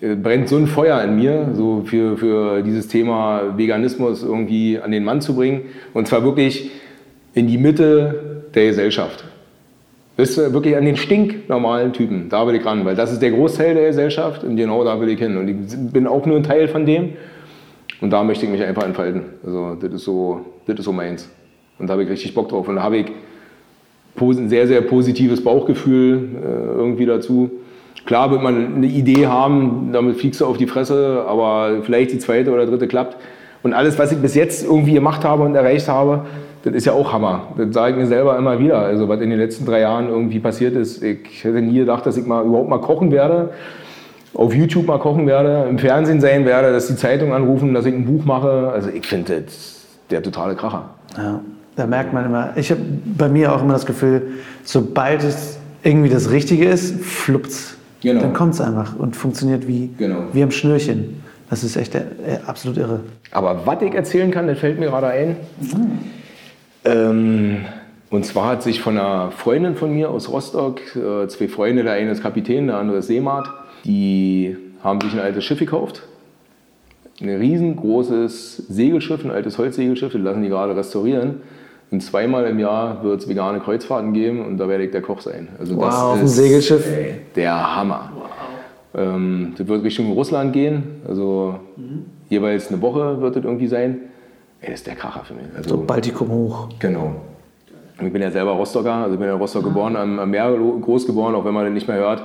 [0.01, 4.91] äh, brennt so ein Feuer in mir, so für, für dieses Thema Veganismus irgendwie an
[4.91, 5.61] den Mann zu bringen
[5.93, 6.71] und zwar wirklich
[7.35, 9.25] in die Mitte der Gesellschaft.
[10.23, 12.29] Bist du wirklich an den stinknormalen Typen.
[12.29, 15.09] Da will ich ran, weil das ist der Großteil der Gesellschaft und genau da will
[15.09, 15.35] ich hin.
[15.35, 17.09] Und ich bin auch nur ein Teil von dem.
[17.99, 19.23] Und da möchte ich mich einfach entfalten.
[19.45, 21.29] Also das ist so, das ist so meins.
[21.77, 22.69] Und da habe ich richtig Bock drauf.
[22.69, 23.07] Und da habe ich
[24.21, 27.51] ein sehr, sehr positives Bauchgefühl äh, irgendwie dazu.
[28.05, 32.19] Klar wird man eine Idee haben, damit fliegst du auf die Fresse, aber vielleicht die
[32.19, 33.17] zweite oder dritte klappt.
[33.61, 36.25] Und alles, was ich bis jetzt irgendwie gemacht habe und erreicht habe,
[36.63, 37.47] das ist ja auch Hammer.
[37.57, 38.79] Das sage ich mir selber immer wieder.
[38.79, 41.03] Also was in den letzten drei Jahren irgendwie passiert ist.
[41.03, 43.49] Ich hätte nie gedacht, dass ich mal überhaupt mal kochen werde,
[44.33, 47.93] auf YouTube mal kochen werde, im Fernsehen sein werde, dass die Zeitung anrufen, dass ich
[47.93, 48.71] ein Buch mache.
[48.73, 50.89] Also ich finde das der totale Kracher.
[51.17, 51.41] Ja,
[51.75, 52.53] da merkt man immer.
[52.55, 52.81] Ich habe
[53.17, 54.21] bei mir auch immer das Gefühl,
[54.63, 57.75] sobald es irgendwie das Richtige ist, fluppt's.
[58.01, 58.21] Genau.
[58.21, 60.27] Dann kommt es einfach und funktioniert wie, genau.
[60.31, 61.21] wie am Schnürchen.
[61.49, 62.03] Das ist echt äh,
[62.47, 63.01] absolut irre.
[63.31, 65.35] Aber was ich erzählen kann, das fällt mir gerade ein.
[65.59, 65.99] Mhm
[66.85, 67.65] Ähm,
[68.09, 71.93] und zwar hat sich von einer Freundin von mir aus Rostock, äh, zwei Freunde, der
[71.93, 73.47] eine ist Kapitän, der andere ist Seemart,
[73.85, 76.03] die haben sich ein altes Schiff gekauft.
[77.21, 81.41] Ein riesengroßes Segelschiff, ein altes Holzsegelschiff, das lassen die gerade restaurieren.
[81.91, 85.21] Und zweimal im Jahr wird es vegane Kreuzfahrten geben und da werde ich der Koch
[85.21, 85.49] sein.
[85.59, 86.87] Also Wow, das auf dem Segelschiff?
[86.87, 88.11] ey, der Hammer.
[88.95, 91.59] Ähm, das wird Richtung Russland gehen, also
[92.29, 93.99] jeweils eine Woche wird das irgendwie sein.
[94.63, 95.43] Ey, das ist der Kracher für mich.
[95.55, 96.69] Also, So Baltikum hoch.
[96.79, 97.15] Genau.
[98.01, 101.05] Ich bin ja selber Rostocker, also ich bin in Rostock geboren, am, am Meer groß
[101.05, 102.21] geworden, auch wenn man das nicht mehr hört.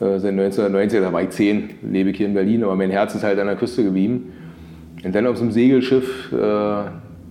[0.00, 3.14] Äh, Seit 1990, da war ich zehn, lebe ich hier in Berlin, aber mein Herz
[3.14, 4.32] ist halt an der Küste geblieben.
[5.04, 6.82] Und dann auf so einem Segelschiff, äh,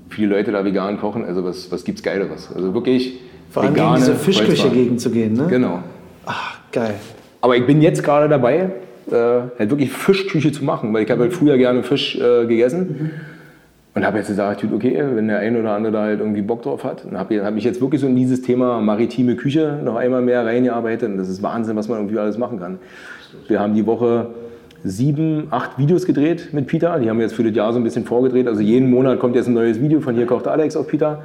[0.09, 2.49] viele Leute da vegan kochen, also was, was gibt's Geileres?
[2.55, 3.19] Also wirklich
[3.51, 5.47] Vor allem vegane diese Fischküche gegen zu gehen, ne?
[5.49, 5.83] Genau.
[6.25, 6.95] Ach, geil.
[7.41, 8.71] Aber ich bin jetzt gerade dabei,
[9.11, 13.11] äh, halt wirklich Fischküche zu machen, weil ich habe halt früher gerne Fisch äh, gegessen.
[13.97, 16.83] Und habe jetzt gesagt, okay, wenn der ein oder andere da halt irgendwie Bock drauf
[16.83, 17.03] hat.
[17.03, 20.45] Und habe hab mich jetzt wirklich so in dieses Thema maritime Küche noch einmal mehr
[20.45, 21.09] reingearbeitet.
[21.09, 22.77] Und das ist Wahnsinn, was man irgendwie alles machen kann.
[23.47, 24.27] Wir haben die Woche
[24.83, 26.99] sieben, acht Videos gedreht mit Peter.
[26.99, 28.47] Die haben wir jetzt für das Jahr so ein bisschen vorgedreht.
[28.47, 31.23] Also jeden Monat kommt jetzt ein neues Video von hier kocht Alex auf Peter.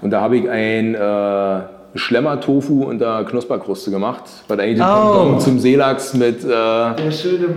[0.00, 1.60] Und da habe ich ein äh,
[1.98, 4.22] Schlemmer-Tofu und da Knusperkruste gemacht.
[4.46, 5.36] Was eigentlich Oh.
[5.38, 6.44] Zum Seelachs mit...
[6.44, 7.48] Äh, Der schöne,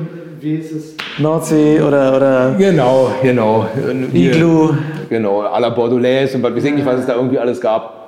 [0.41, 0.95] wie ist es?
[1.19, 3.67] Nordsee oder, oder genau, genau.
[4.13, 4.75] Igloo.
[5.10, 8.01] Genau, à la Bordelaise und was weiß ich nicht, was es da irgendwie alles gab.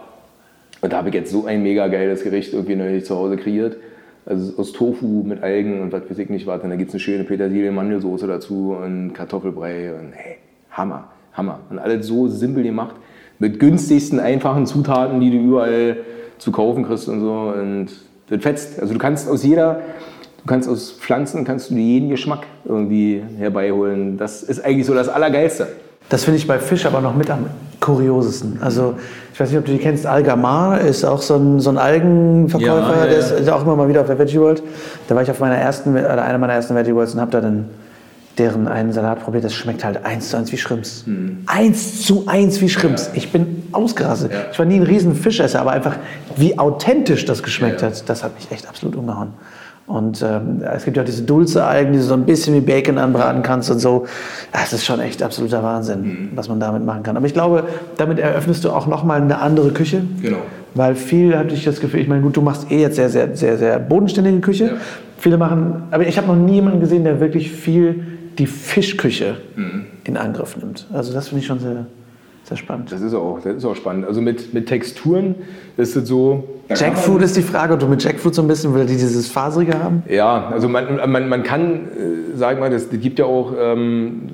[0.82, 3.78] Und da habe ich jetzt so ein mega geiles Gericht irgendwie neulich zu Hause kreiert.
[4.26, 6.62] Also aus Tofu mit Algen und was weiß ich nicht was.
[6.62, 9.92] Und da gibt es eine schöne Petersilie-Mandelsoße dazu und Kartoffelbrei.
[9.94, 10.38] Und hey,
[10.72, 11.60] Hammer, Hammer.
[11.70, 12.96] Und alles so simpel gemacht.
[13.40, 15.98] Mit günstigsten, einfachen Zutaten, die du überall
[16.38, 17.54] zu kaufen kriegst und so.
[17.58, 17.88] Und
[18.30, 18.80] das fetzt.
[18.82, 19.82] Also du kannst aus jeder,
[20.44, 24.18] du kannst aus Pflanzen, kannst du jeden Geschmack irgendwie herbeiholen.
[24.18, 25.68] Das ist eigentlich so das Allergeilste.
[26.10, 27.46] Das finde ich bei Fisch aber noch mit am
[27.80, 28.58] kuriosesten.
[28.62, 28.96] Also,
[29.34, 30.06] ich weiß nicht, ob du die kennst.
[30.06, 32.94] Algamar ist auch so ein, so ein Algenverkäufer.
[32.94, 33.38] Ja, ja, Der ist, ja.
[33.38, 34.62] ist auch immer mal wieder auf der Veggie World.
[35.08, 37.42] Da war ich auf meiner ersten, oder einer meiner ersten Veggie Worlds und habe da
[37.42, 37.70] dann
[38.38, 39.44] deren einen Salat probiert.
[39.44, 41.06] Das schmeckt halt eins zu eins wie Shrimps.
[41.46, 43.10] Eins zu eins wie Shrimps.
[43.14, 44.32] Ich bin ausgerastet.
[44.34, 44.40] Ja.
[44.52, 45.96] Ich war nie ein riesen Fischesser, aber einfach
[46.36, 47.88] wie authentisch das geschmeckt Ja.
[47.88, 49.30] hat, das hat mich echt absolut umgehauen.
[49.86, 52.98] Und ähm, es gibt ja auch diese Dulce-Algen, die du so ein bisschen wie Bacon
[52.98, 54.06] anbraten kannst und so.
[54.54, 57.18] Das ist schon echt absoluter Wahnsinn, was man damit machen kann.
[57.18, 57.66] Aber ich glaube,
[57.98, 60.04] damit eröffnest du auch nochmal eine andere Küche.
[60.22, 60.38] Genau.
[60.74, 63.36] Weil viel hatte ich das Gefühl, ich meine, gut, du machst eh jetzt sehr, sehr,
[63.36, 64.66] sehr, sehr bodenständige Küche.
[64.66, 64.72] Ja.
[65.18, 68.06] Viele machen, aber ich habe noch nie jemanden gesehen, der wirklich viel
[68.38, 69.38] die Fischküche
[70.04, 70.88] in Angriff nimmt.
[70.92, 71.86] Also das finde ich schon sehr,
[72.46, 72.92] sehr spannend.
[72.92, 74.08] Das ist auch, das ist auch spannend.
[74.08, 75.36] Also mit, mit Texturen
[75.78, 76.53] ist es so.
[76.68, 79.28] Da Jackfruit ist die Frage, ob du mit Jackfruit so ein bisschen, weil die dieses
[79.28, 80.04] Faserige haben.
[80.10, 84.30] Ja, also man, man, man kann, äh, sag mal, das, das gibt ja auch ähm,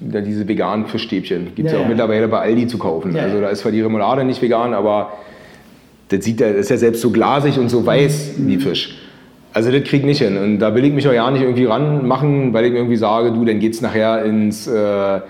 [0.00, 1.54] ja, diese veganen Fischstäbchen.
[1.54, 1.88] Gibt es ja, Ja, auch ja.
[1.88, 3.14] mittlerweile bei Aldi zu kaufen.
[3.16, 5.12] Ja, also da ist zwar die Remoulade nicht vegan, aber
[6.08, 8.96] das, sieht das ist ja selbst so glasig und so weiß wie Fisch.
[9.52, 10.36] Also das krieg ich nicht hin.
[10.36, 13.32] Und da will ich mich auch ja nicht irgendwie ranmachen, weil ich mir irgendwie sage,
[13.32, 15.20] du, dann geht's nachher ins, äh,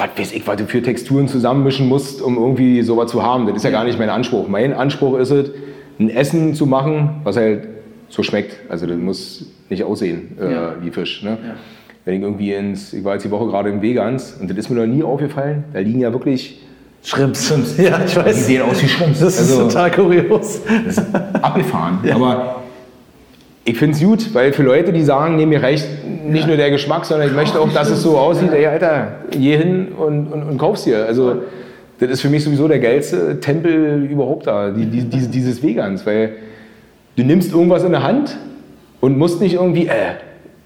[0.00, 3.46] was weiß ich, was du für Texturen zusammenmischen musst, um irgendwie sowas zu haben.
[3.46, 4.48] Das ist ja gar nicht mein Anspruch.
[4.48, 5.50] Mein Anspruch ist es,
[5.98, 7.68] ein Essen zu machen, was halt
[8.08, 8.56] so schmeckt.
[8.70, 10.74] Also das muss nicht aussehen äh, Ja.
[10.80, 11.22] wie Fisch.
[11.22, 11.36] Ne?
[12.06, 14.70] Wenn ich irgendwie ins, ich war jetzt die Woche gerade im Vegans und das ist
[14.70, 16.60] mir noch nie aufgefallen, da liegen ja wirklich
[17.02, 17.52] Schrimps.
[17.78, 18.34] Ja, ich weiß.
[18.36, 19.20] Die sehen aus wie Schrimps.
[19.20, 20.60] Das ist Also- total kurios.
[20.86, 21.98] das ist abgefahren.
[22.14, 22.59] Aber
[23.64, 25.86] ich finde es gut, weil für Leute, die sagen, nee, mir reicht
[26.26, 29.56] nicht nur der Geschmack, sondern ich möchte auch, dass es so aussieht, ey, Alter, geh
[29.56, 31.04] hin und, und, und kauf's dir.
[31.04, 31.42] Also,
[31.98, 36.06] das ist für mich sowieso der geilste Tempel überhaupt da, die, die, dieses, dieses Vegans,
[36.06, 36.36] weil
[37.16, 38.38] du nimmst irgendwas in der Hand
[39.00, 40.14] und musst nicht irgendwie, äh,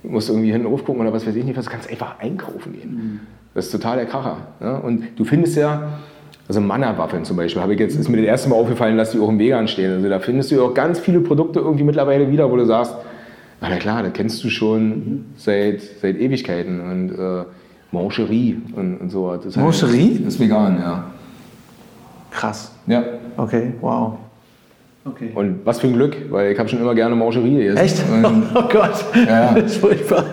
[0.04, 3.20] musst irgendwie hinten aufgucken oder was weiß ich nicht, was du kannst einfach einkaufen gehen.
[3.54, 4.36] Das ist total der Kracher.
[4.60, 4.80] Ne?
[4.80, 5.98] Und du findest ja,
[6.46, 9.18] also Manna-Waffeln zum Beispiel, habe ich jetzt, ist mir das erste Mal aufgefallen, dass die
[9.18, 9.92] auch im Vegan stehen.
[9.94, 12.94] Also da findest du ja auch ganz viele Produkte irgendwie mittlerweile wieder, wo du sagst,
[13.60, 16.80] na klar, das kennst du schon seit, seit Ewigkeiten.
[16.80, 17.44] Und äh,
[17.92, 19.34] Mancherie und, und so.
[19.36, 20.20] Das ist halt- Mancherie?
[20.24, 21.04] Das ist vegan, ja.
[22.30, 22.72] Krass.
[22.88, 23.02] ja.
[23.36, 24.18] Okay, wow.
[25.06, 25.30] Okay.
[25.34, 27.76] Und was für ein Glück, weil ich habe schon immer gerne Mancherie gegessen.
[27.78, 28.02] Echt?
[28.10, 29.04] Und Oh Gott.
[29.26, 29.52] Ja.
[29.54, 30.24] Das ist furchtbar.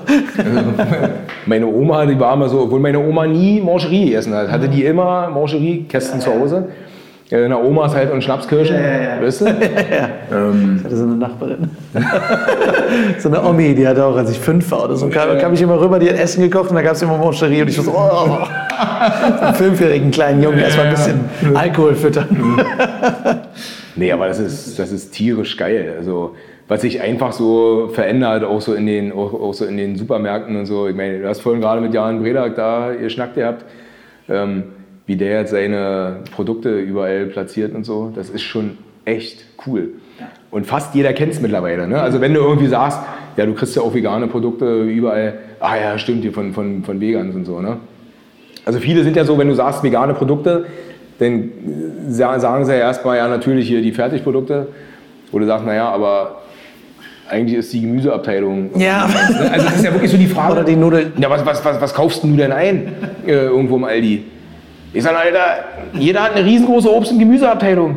[1.46, 4.86] Meine Oma, die war immer so, obwohl meine Oma nie Mancherie gegessen hat, hatte die
[4.86, 6.66] immer Mancherie-Kästen zu Hause.
[7.30, 9.22] Ja, na, Oma ist halt und Schnapskirschen, Ja, ja, ja.
[9.22, 9.46] weißt du?
[10.34, 11.70] Ähm, Ich hatte so eine Nachbarin.
[13.20, 15.62] so eine Omi, die hatte auch, als ich fünf war oder so, kam, kam ich
[15.62, 17.90] immer rüber, die hat Essen gekocht und da gab es immer Moncherie und ich so,
[17.90, 18.38] oh.
[19.40, 22.28] so einen fünfjährigen kleinen Jungen erstmal ein bisschen Alkohol füttern.
[23.96, 25.96] nee, aber das ist, das ist tierisch geil.
[25.98, 26.36] Also,
[26.68, 30.56] was sich einfach so verändert, auch so in den, auch, auch so in den Supermärkten
[30.56, 30.88] und so.
[30.88, 33.66] Ich meine, du hast vorhin gerade mit Jan Bredak da ihr Schnackt gehabt.
[34.30, 34.64] Ähm,
[35.06, 39.90] wie der jetzt seine Produkte überall platziert und so, das ist schon echt cool.
[40.52, 41.88] Und fast jeder kennt es mittlerweile.
[41.88, 42.02] Ne?
[42.02, 43.00] Also wenn du irgendwie sagst,
[43.36, 47.02] ja, du kriegst ja auch vegane Produkte überall, ah ja, stimmt, hier von, von, von
[47.02, 47.60] Vegans und so.
[47.60, 47.78] Ne?
[48.64, 50.66] Also viele sind ja so, wenn du sagst vegane Produkte,
[51.20, 51.52] dann
[52.08, 54.68] sagen sie ja erstmal, ja, natürlich hier die Fertigprodukte.
[55.32, 56.41] Du sagst, naja, aber
[57.32, 58.70] eigentlich ist die Gemüseabteilung.
[58.78, 59.10] Ja.
[59.52, 60.54] Also das ist ja wirklich so die Frage.
[60.54, 61.14] Oder die Nudeln.
[61.18, 62.94] Ja, was, was, was, was kaufst du denn ein
[63.26, 64.24] äh, irgendwo im Aldi?
[64.94, 65.40] Ich sage, Alter,
[65.94, 67.96] jeder hat eine riesengroße Obst- und Gemüseabteilung.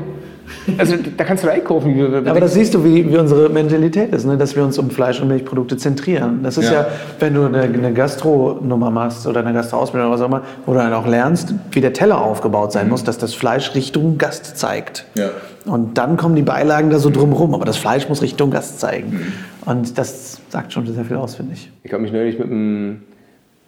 [0.79, 2.27] Also da kannst du einkaufen.
[2.27, 4.37] Aber das siehst du, wie, wie unsere Mentalität ist, ne?
[4.37, 6.41] dass wir uns um Fleisch- und Milchprodukte zentrieren.
[6.43, 6.87] Das ist ja, ja
[7.19, 10.79] wenn du eine, eine Gastronummer machst oder eine Gastroausbildung oder was auch immer, wo du
[10.79, 12.93] dann auch lernst, wie der Teller aufgebaut sein mhm.
[12.93, 15.07] muss, dass das Fleisch Richtung Gast zeigt.
[15.15, 15.31] Ja.
[15.65, 19.11] Und dann kommen die Beilagen da so drumherum, aber das Fleisch muss Richtung Gast zeigen.
[19.11, 19.33] Mhm.
[19.65, 21.71] Und das sagt schon sehr viel aus, finde ich.
[21.83, 23.03] Ich habe mich neulich mit einem,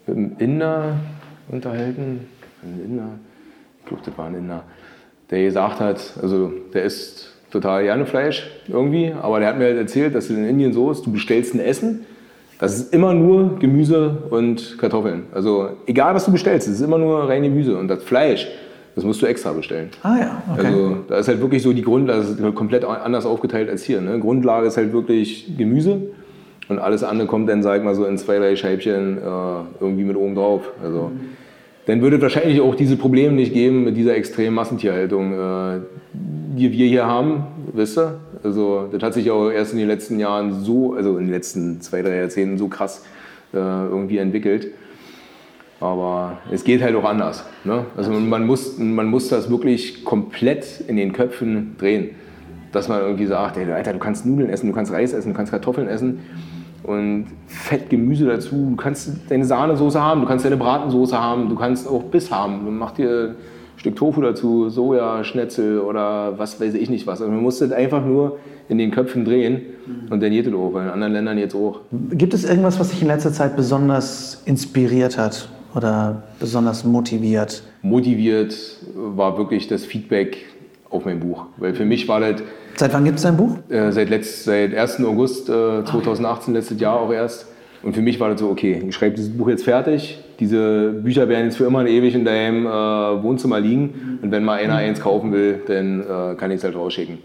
[0.06, 0.96] mit einem Inder
[1.48, 2.20] unterhalten.
[2.62, 3.09] Ein Inder?
[3.80, 4.62] Ich glaube, das war ein Inder
[5.30, 9.78] der gesagt hat, also der isst total gerne Fleisch irgendwie, aber der hat mir halt
[9.78, 12.04] erzählt, dass es in Indien so ist, du bestellst ein Essen,
[12.59, 15.24] das ist immer nur Gemüse und Kartoffeln.
[15.32, 18.48] Also egal, was du bestellst, es ist immer nur rein Gemüse und das Fleisch,
[18.96, 19.90] das musst du extra bestellen.
[20.02, 20.66] Ah ja, okay.
[20.66, 24.00] Also da ist halt wirklich so die Grundlage, das ist komplett anders aufgeteilt als hier.
[24.00, 24.18] Ne?
[24.18, 26.00] Grundlage ist halt wirklich Gemüse
[26.68, 29.20] und alles andere kommt dann, sag ich mal, so in zwei, drei Scheibchen äh,
[29.80, 30.72] irgendwie mit oben drauf.
[30.82, 31.37] Also mhm
[31.87, 35.80] dann würde es wahrscheinlich auch diese Probleme nicht geben mit dieser extremen Massentierhaltung, äh,
[36.12, 38.18] die wir hier haben, wisst ihr?
[38.42, 41.80] Also das hat sich auch erst in den letzten Jahren so, also in den letzten
[41.80, 43.04] zwei, drei Jahrzehnten so krass
[43.54, 44.68] äh, irgendwie entwickelt.
[45.80, 47.44] Aber es geht halt auch anders.
[47.64, 47.84] Ne?
[47.96, 52.10] Also man muss, man muss das wirklich komplett in den Köpfen drehen.
[52.72, 55.36] Dass man irgendwie sagt, ey, Alter, du kannst Nudeln essen, du kannst Reis essen, du
[55.36, 56.20] kannst Kartoffeln essen
[56.82, 58.68] und Fett, Gemüse dazu.
[58.70, 62.78] Du kannst deine Sahnesoße haben, du kannst deine Bratensoße haben, du kannst auch Biss haben.
[62.78, 63.34] Mach dir ein
[63.76, 67.20] Stück Tofu dazu, Soja, Schnetzel oder was weiß ich nicht was.
[67.20, 69.62] Also man muss das einfach nur in den Köpfen drehen
[70.10, 71.80] und dann geht es auch, weil in anderen Ländern jetzt auch.
[72.10, 77.62] Gibt es irgendwas, was dich in letzter Zeit besonders inspiriert hat oder besonders motiviert?
[77.82, 78.56] Motiviert
[78.94, 80.38] war wirklich das Feedback
[80.90, 81.44] auf mein Buch.
[81.58, 82.42] Weil für mich war das
[82.78, 83.56] Seit wann gibt es dein Buch?
[83.70, 85.02] Äh, seit, letzt, seit 1.
[85.04, 86.58] August äh, 2018, okay.
[86.58, 87.46] letztes Jahr auch erst.
[87.82, 90.18] Und für mich war das so, okay, ich schreibe dieses Buch jetzt fertig.
[90.40, 94.18] Diese Bücher werden jetzt für immer und ewig in deinem äh, Wohnzimmer liegen.
[94.22, 97.18] Und wenn mal einer eins kaufen will, dann äh, kann ich es halt rausschicken.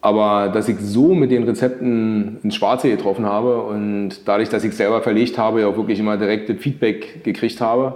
[0.00, 4.70] Aber dass ich so mit den Rezepten ins Schwarze getroffen habe und dadurch, dass ich
[4.70, 7.94] es selber verlegt habe, ja auch wirklich immer direkte Feedback gekriegt habe,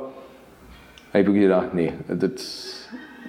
[1.13, 2.81] habe ich wirklich gedacht, nee, das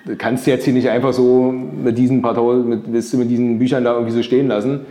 [0.05, 3.83] Du kannst jetzt hier nicht einfach so mit diesen paar tausend, mit, mit diesen Büchern
[3.83, 4.81] da irgendwie so stehen lassen.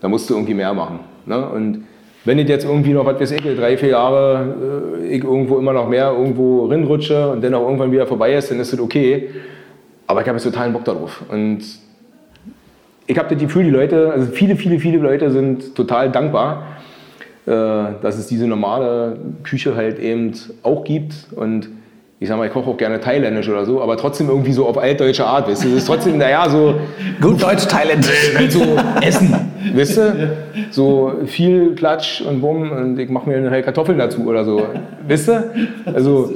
[0.00, 1.00] Da musst du irgendwie mehr machen.
[1.26, 1.46] Ne?
[1.48, 1.84] Und
[2.24, 5.72] wenn ich jetzt irgendwie noch, was weiß ich, drei, vier Jahre äh, ich irgendwo immer
[5.72, 9.30] noch mehr irgendwo rinrutsche und dann auch irgendwann wieder vorbei ist, dann ist das okay.
[10.06, 11.22] Aber ich habe jetzt totalen Bock darauf.
[11.30, 11.60] Und
[13.06, 16.62] ich habe das Gefühl, die Leute, also viele, viele, viele Leute sind total dankbar,
[17.46, 21.14] äh, dass es diese normale Küche halt eben auch gibt.
[21.34, 21.68] Und
[22.18, 24.78] ich sag mal, ich koche auch gerne thailändisch oder so, aber trotzdem irgendwie so auf
[24.78, 25.68] altdeutsche Art, weißt du?
[25.68, 26.74] Das ist trotzdem, naja, so.
[27.20, 28.34] Gut deutsch-thailändisch.
[28.36, 28.62] Halt so
[29.02, 29.34] Essen,
[29.74, 30.36] weißt du?
[30.70, 34.66] So viel Klatsch und Bumm und ich mache mir halt Kartoffeln dazu oder so,
[35.06, 35.50] weißt du?
[35.94, 36.32] Also,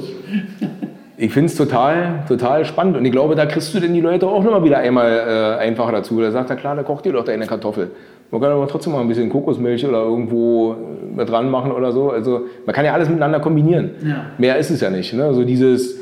[1.21, 4.25] ich finde es total, total spannend und ich glaube, da kriegst du denn die Leute
[4.25, 5.11] auch nochmal wieder einmal
[5.59, 6.19] äh, einfacher dazu.
[6.19, 7.91] Da sagt er, klar, da kocht ihr doch deine Kartoffel.
[8.31, 10.75] Man kann aber trotzdem mal ein bisschen Kokosmilch oder irgendwo
[11.15, 12.09] mit dran machen oder so.
[12.09, 13.91] Also man kann ja alles miteinander kombinieren.
[14.03, 14.25] Ja.
[14.39, 15.13] Mehr ist es ja nicht.
[15.13, 15.25] Ne?
[15.25, 15.99] Also dieses,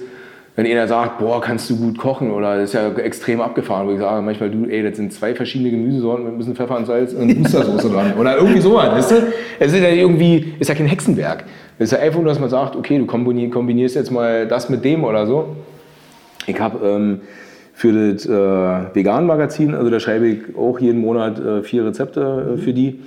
[0.56, 3.92] wenn einer sagt, boah, kannst du gut kochen oder das ist ja extrem abgefahren, wo
[3.92, 6.86] ich sage manchmal, du, ey, das sind zwei verschiedene Gemüsesorten mit ein bisschen Pfeffer und
[6.86, 9.16] Salz und Mustersoße dran oder irgendwie sowas, weißt du?
[9.60, 11.44] Es ist ja irgendwie, ist ja kein Hexenwerk.
[11.80, 14.84] Es ist ja einfach nur, dass man sagt, okay, du kombinierst jetzt mal das mit
[14.84, 15.56] dem oder so.
[16.46, 17.22] Ich habe ähm,
[17.74, 22.58] für das äh, Vegan-Magazin, also da schreibe ich auch jeden Monat äh, vier Rezepte äh,
[22.58, 23.00] für die.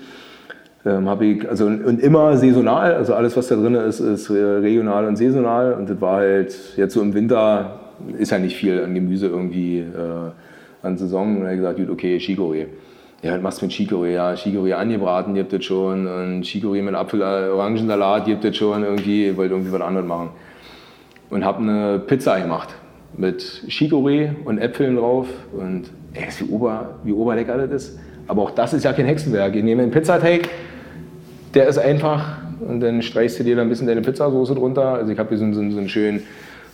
[0.87, 4.43] Ähm, habe ich, also und immer saisonal, also alles, was da drin ist, ist äh,
[4.43, 5.75] regional und saisonal.
[5.75, 7.79] Und das war halt jetzt so im Winter,
[8.17, 10.31] ist ja nicht viel an Gemüse irgendwie äh,
[10.83, 11.29] an Saison.
[11.29, 12.69] Und dann habe ich gesagt, gut, okay, Chicorée.
[13.23, 14.15] Ja, was machst du mit Chicorée?
[14.15, 16.09] Ja, Chicorée angebraten, habt das schon.
[16.09, 20.31] Und Chicorée mit Apfel-Orangensalat, ihr habt das schon irgendwie, wollt irgendwie was anderes machen.
[21.31, 22.71] Und habe eine Pizza gemacht
[23.17, 25.29] mit Chicorée und Äpfeln drauf.
[25.53, 27.99] Und ey, wie, ober, wie oberlecker das ist.
[28.27, 29.55] Aber auch das ist ja kein Hexenwerk.
[29.55, 30.49] Ich nehme einen Pizzateig,
[31.55, 34.95] der ist einfach und dann streichst du dir da ein bisschen deine Pizzasauce drunter.
[34.95, 36.23] Also ich habe hier so, so, so einen schönen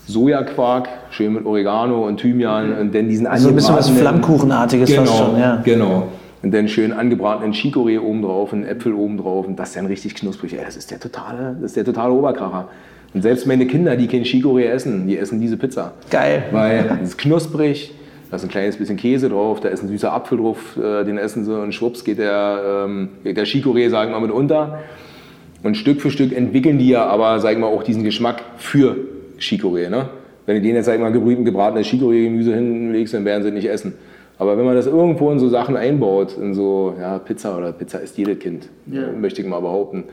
[0.06, 5.04] Sojaquark, schön mit Oregano und Thymian und dann diesen Also ein bisschen was Flammkuchenartiges genau,
[5.04, 5.61] fast schon, ja.
[5.64, 6.08] Genau.
[6.42, 10.14] Und dann schön angebratenen Chicorée oben drauf, einen Äpfel oben drauf und das dann richtig
[10.14, 10.55] knusprig.
[10.55, 12.68] Ey, das ist der totale, das ist der totale Oberkracher.
[13.14, 15.92] Und selbst meine Kinder, die kein Chicorée essen, die essen diese Pizza.
[16.11, 16.44] Geil.
[16.53, 17.92] Weil es ist knusprig,
[18.31, 21.18] da ist ein kleines bisschen Käse drauf, da ist ein süßer Apfel drauf, äh, den
[21.18, 24.81] essen sie und schwupps geht der, ähm, der Chicorée, sagen wir mal, mit unter.
[25.62, 28.96] Und Stück für Stück entwickeln die ja aber, sagen wir auch diesen Geschmack für
[29.40, 29.88] Chicorée.
[29.88, 30.09] Ne?
[30.46, 33.68] Wenn du denen jetzt, sag ich mal, gebrühten, gebratenes Chicorée-Gemüse hinlegst, dann werden sie nicht
[33.68, 33.94] essen.
[34.38, 37.98] Aber wenn man das irgendwo in so Sachen einbaut, in so ja, Pizza oder Pizza
[37.98, 39.03] ist jedes Kind, Ja.
[39.18, 40.05] möchte ich mal behaupten.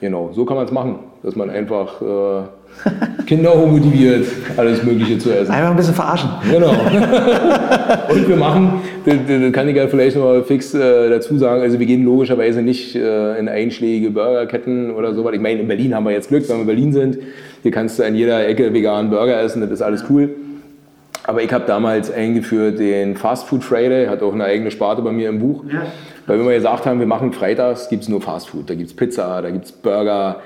[0.00, 5.30] Genau, so kann man es machen, dass man einfach äh, Kinder motiviert, alles Mögliche zu
[5.30, 5.50] essen.
[5.52, 6.30] Einfach ein bisschen verarschen.
[6.50, 6.70] Genau.
[8.10, 11.60] Und wir machen, das, das kann ich ja vielleicht noch mal fix äh, dazu sagen,
[11.60, 15.30] also wir gehen logischerweise nicht äh, in einschlägige Burgerketten oder so.
[15.30, 17.18] Ich meine, in Berlin haben wir jetzt Glück, wenn wir in Berlin sind.
[17.62, 20.30] Hier kannst du an jeder Ecke veganen Burger essen, das ist alles cool.
[21.30, 25.12] Aber ich habe damals eingeführt den Fast Food Friday, hat auch eine eigene Sparte bei
[25.12, 25.62] mir im Buch.
[26.26, 28.68] Weil wir mal gesagt haben, wir machen freitags, gibt es nur Fast Food.
[28.68, 30.40] Da gibt es Pizza, da gibt es Burger,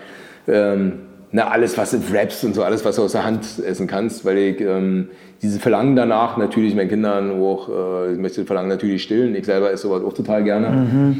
[0.47, 0.99] ähm,
[1.33, 4.27] na, alles, was du Wraps und so, alles, was du aus der Hand essen kannst.
[4.27, 5.09] Weil ich ähm,
[5.40, 9.35] diese Verlangen danach natürlich meinen Kindern auch, äh, ich möchte das Verlangen natürlich stillen.
[9.35, 11.16] Ich selber esse sowas auch total gerne.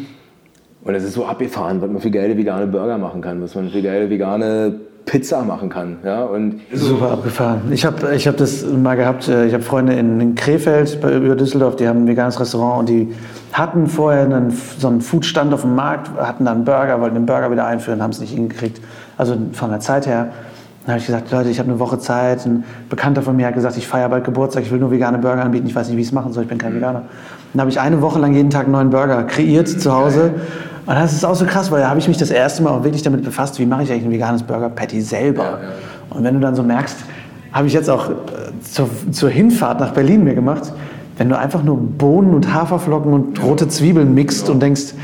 [0.85, 3.71] Und es ist so abgefahren, was man für geile vegane Burger machen kann, was man
[3.71, 4.75] für geile vegane
[5.07, 5.99] Pizza machen kann.
[6.05, 6.25] Ja?
[6.25, 7.63] Und Super abgefahren.
[7.71, 11.77] Ich habe ich hab das mal gehabt, äh, ich habe Freunde in, Krefeld über Düsseldorf,
[11.77, 13.15] die haben ein veganes Restaurant und die
[13.53, 17.27] hatten vorher einen, so einen Foodstand auf dem Markt, hatten dann einen Burger, wollten den
[17.27, 18.81] Burger wieder einführen, haben es nicht hingekriegt.
[19.17, 20.31] Also von der Zeit her.
[20.85, 22.45] Dann habe ich gesagt, Leute, ich habe eine Woche Zeit.
[22.45, 25.43] Ein Bekannter von mir hat gesagt, ich feiere bald Geburtstag, ich will nur vegane Burger
[25.43, 27.05] anbieten, ich weiß nicht, wie ich es machen soll, ich bin kein Veganer.
[27.53, 30.35] Dann habe ich eine Woche lang jeden Tag einen neuen Burger kreiert zu Hause.
[30.87, 32.85] Und das ist auch so krass, weil da habe ich mich das erste Mal auch
[32.85, 35.59] wirklich damit befasst, wie mache ich eigentlich ein veganes Burger-Patty selber.
[36.11, 36.97] Und wenn du dann so merkst,
[37.53, 38.15] habe ich jetzt auch äh,
[38.63, 40.73] zur, zur Hinfahrt nach Berlin mir gemacht,
[41.17, 44.95] wenn du einfach nur Bohnen und Haferflocken und rote Zwiebeln mixt und denkst,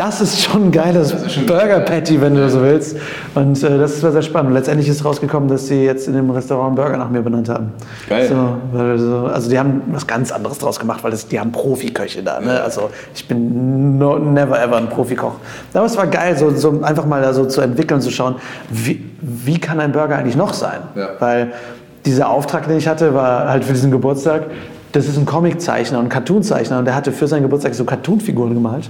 [0.00, 1.14] das ist schon ein geiles
[1.46, 2.96] Burger Patty, wenn du so willst.
[3.34, 4.48] Und äh, das war sehr spannend.
[4.48, 7.50] Und letztendlich ist rausgekommen, dass sie jetzt in dem Restaurant einen Burger nach mir benannt
[7.50, 7.74] haben.
[8.08, 8.26] Geil.
[8.26, 12.22] So, so, also die haben was ganz anderes draus gemacht, weil das, die haben Profiköche
[12.22, 12.40] da.
[12.40, 12.62] Ne?
[12.62, 15.34] Also ich bin no, never ever ein Profikoch.
[15.74, 18.36] Aber es war geil, so, so einfach mal da so zu entwickeln, zu schauen,
[18.70, 20.80] wie, wie kann ein Burger eigentlich noch sein?
[20.94, 21.10] Ja.
[21.18, 21.52] Weil
[22.06, 24.44] dieser Auftrag, den ich hatte, war halt für diesen Geburtstag.
[24.92, 28.88] Das ist ein Comiczeichner und Cartoonzeichner und der hatte für seinen Geburtstag so Cartoonfiguren gemalt.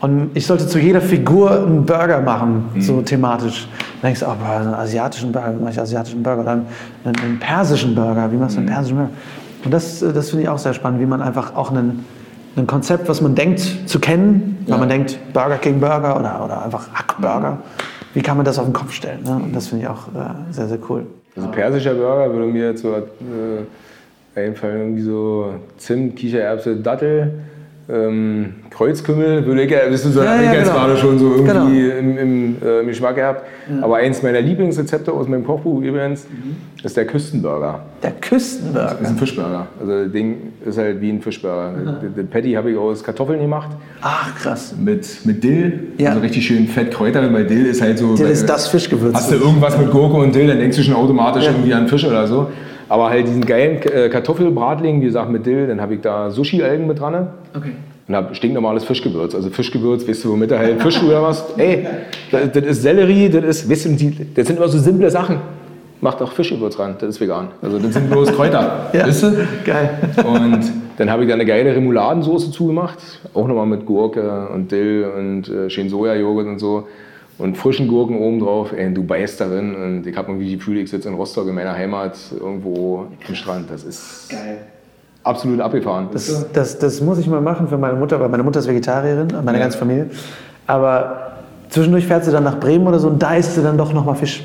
[0.00, 3.66] Und ich sollte zu jeder Figur einen Burger machen, so thematisch.
[4.02, 6.42] Dann denkst du, oh, einen asiatischen Burger, wie mache ich asiatischen Burger?
[6.42, 6.66] Oder einen,
[7.04, 9.10] einen, persischen Burger, wie machst du einen persischen Burger?
[9.64, 12.04] Und das, das finde ich auch sehr spannend, wie man einfach auch einen,
[12.56, 14.78] ein Konzept, was man denkt zu kennen, weil Ja.
[14.78, 17.58] man denkt Burger King Burger oder, oder einfach Hackburger,
[18.12, 19.22] wie kann man das auf den Kopf stellen?
[19.24, 19.34] Ne?
[19.44, 21.06] Und das finde ich auch äh, sehr, sehr cool.
[21.34, 23.00] Also persischer Burger würde mir jetzt so äh,
[24.38, 27.32] einfallen, irgendwie so Zimt, Kichererbse, Dattel,
[27.88, 30.74] ähm, Kreuzkümmel, würde ich, ja- wissen Sie, Ja, habe ich ja, jetzt genau.
[30.86, 31.98] gerade schon so irgendwie Genau.
[31.98, 33.42] im, im, äh, im Geschmack gehabt.
[33.80, 36.26] Aber eins meiner Lieblingsrezepte aus meinem Kochbuch übrigens
[36.82, 37.80] ist der Küstenburger.
[38.02, 38.88] Der Küstenburger.
[38.90, 39.66] Das ist ein Fischburger.
[39.80, 41.72] Also das Ding ist halt wie ein Fischburger.
[42.02, 43.70] Den- Den Patty habe ich aus Kartoffeln gemacht.
[44.02, 44.74] Ach, krass.
[44.78, 46.10] Mit, mit Dill, Ja.
[46.10, 48.14] also richtig schön fett Kräuter, weil Dill ist halt so...
[48.16, 49.14] Dill ist das Fischgewürz.
[49.14, 52.04] Hast du irgendwas mit Gurke und Dill, dann denkst du schon automatisch irgendwie an Fisch
[52.04, 52.48] oder so.
[52.88, 56.86] Aber halt diesen geilen äh, Kartoffelbratling, wie gesagt, mit Dill, dann habe ich da Sushi-Algen
[56.86, 57.72] mit dran Okay.
[58.06, 59.34] und habe stinknormales Fischgewürz.
[59.34, 61.44] Also Fischgewürz, weißt du, womit er halt Fisch oder was?
[61.56, 61.86] Ey,
[62.30, 65.38] das, das ist Sellerie, das ist, weißt du, das sind immer so simple Sachen.
[66.00, 67.48] Macht auch Fischgewürz ran, das ist vegan.
[67.62, 69.06] Also das sind bloß Kräuter, Ja.
[69.06, 69.32] weißt du?
[69.64, 69.90] Geil.
[70.24, 70.60] Und
[70.98, 72.98] dann habe ich da eine geile Remouladensoße zugemacht,
[73.34, 76.86] auch nochmal mit Gurke und Dill und äh, schön Sojajoghurt und so.
[77.38, 79.74] Und frischen Gurken oben drauf, ey, du beißt darin.
[79.74, 83.34] Und ich habe irgendwie die Gefühl, ich sitze in Rostock in meiner Heimat irgendwo am
[83.34, 83.70] Strand.
[83.70, 84.58] Das ist Geil.
[85.22, 86.08] absolut abgefahren.
[86.12, 89.28] Das, das, das muss ich mal machen für meine Mutter, weil meine Mutter ist Vegetarierin,
[89.44, 89.64] meine Ja.
[89.64, 90.08] ganze Familie.
[90.66, 91.32] Aber
[91.68, 94.14] zwischendurch fährt sie dann nach Bremen oder so und da isst sie dann doch nochmal
[94.16, 94.42] Fisch.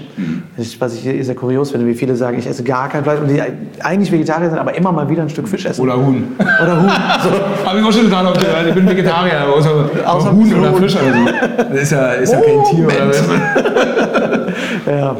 [0.80, 3.42] Was ich sehr kurios finde, wie viele sagen, ich esse gar kein Fleisch und die
[3.82, 5.82] eigentlich Vegetarier sind, aber immer mal wieder ein Stück Fisch essen.
[5.82, 6.36] Oder Huhn.
[6.38, 6.90] Oder Huhn.
[7.24, 7.66] So.
[7.66, 10.74] Habe ich auch schon getan, ob ich ich bin Vegetarier, aber außer, Außer Huhn oder.
[10.74, 11.64] Fisch oder so.
[11.72, 13.24] Das ist ja, ist ja kein Tier oder was.
[14.86, 15.16] Ja.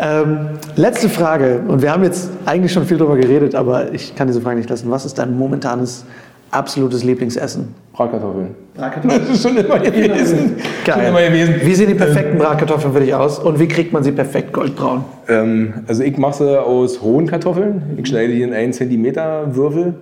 [0.00, 0.38] Ähm,
[0.76, 1.62] letzte Frage.
[1.66, 4.70] Und wir haben jetzt eigentlich schon viel darüber geredet, aber ich kann diese Frage nicht
[4.70, 4.90] lassen.
[4.90, 6.04] Was ist dein momentanes
[6.50, 7.74] absolutes Lieblingsessen?
[7.92, 8.54] Bratkartoffeln.
[9.02, 10.56] Das ist schon immer gewesen.
[10.86, 11.56] Schon immer gewesen.
[11.62, 15.04] Wie sehen die perfekten Bratkartoffeln für dich aus und wie kriegt man sie perfekt goldbraun?
[15.28, 17.98] Ähm, also ich mache sie aus hohen Kartoffeln.
[17.98, 19.16] Ich schneide die in 1 cm
[19.54, 19.94] Würfel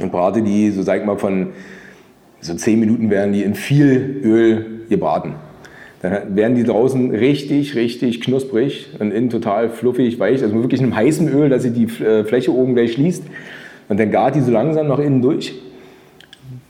[0.00, 1.48] und brate die, so sag ich mal, von
[2.40, 5.34] so 10 Minuten werden die in viel Öl gebraten.
[6.02, 10.42] Dann werden die draußen richtig, richtig knusprig und innen total fluffig, weich.
[10.42, 13.24] Also wirklich in einem heißen Öl, dass sich die äh, Fläche oben gleich schließt.
[13.92, 15.52] Und dann gart die so langsam nach innen durch.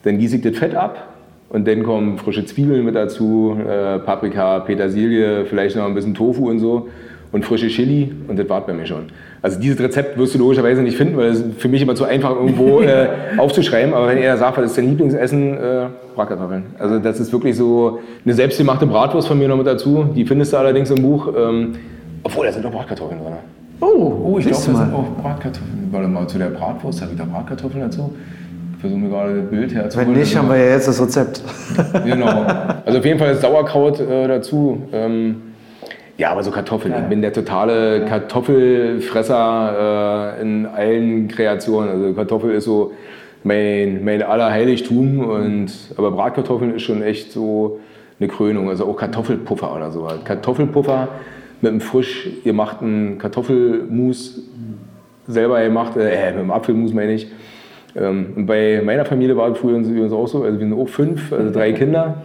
[0.03, 1.11] Dann gieße ich das Fett ab
[1.51, 6.51] und dann kommen frische Zwiebeln mit dazu, äh, Paprika, Petersilie, vielleicht noch ein bisschen Tofu
[6.51, 6.89] und so
[7.31, 9.05] und frische Chili und das war bei mir schon.
[9.41, 12.33] Also dieses Rezept wirst du logischerweise nicht finden, weil es für mich immer zu einfach
[12.33, 13.07] irgendwo äh,
[13.39, 13.95] aufzuschreiben.
[13.95, 16.64] Aber wenn er sagt, was ist dein Lieblingsessen, äh, Bratkartoffeln.
[16.77, 20.07] Also das ist wirklich so eine selbstgemachte Bratwurst von mir noch mit dazu.
[20.16, 21.33] Die findest du allerdings im Buch.
[21.39, 21.77] Ähm,
[22.25, 23.35] obwohl, da sind auch Bratkartoffeln drin.
[23.83, 25.89] Oh, oh ich glaube, da sind auch Bratkartoffeln.
[25.91, 28.14] Warte mal, zu der Bratwurst habe ich da Bratkartoffeln dazu.
[28.74, 30.12] Ich versuche mir gerade das Bild herzuholen.
[30.12, 31.43] Wenn nicht, haben wir ja jetzt das Rezept.
[32.05, 32.47] genau.
[32.87, 34.83] Also auf jeden Fall ist Sauerkraut äh, dazu.
[34.93, 35.43] Ähm,
[36.16, 36.95] ja, aber so Kartoffeln.
[36.97, 41.91] Ich bin der totale Kartoffelfresser äh, in allen Kreationen.
[41.91, 42.93] Also Kartoffel ist so
[43.43, 45.28] mein, mein Allerheiligtum.
[45.28, 47.80] Und, aber Bratkartoffeln ist schon echt so
[48.20, 48.68] eine Krönung.
[48.68, 50.09] Also auch Kartoffelpuffer oder so.
[50.24, 51.09] Kartoffelpuffer
[51.63, 54.41] mit einem frisch gemachten Kartoffelmus
[55.27, 57.29] selber gemacht, äh, mit einem Apfelmus meine ich.
[57.97, 60.89] Ähm, und bei meiner Familie war es früher übrigens auch so, also wir sind auch
[60.89, 62.23] fünf, also drei Kinder.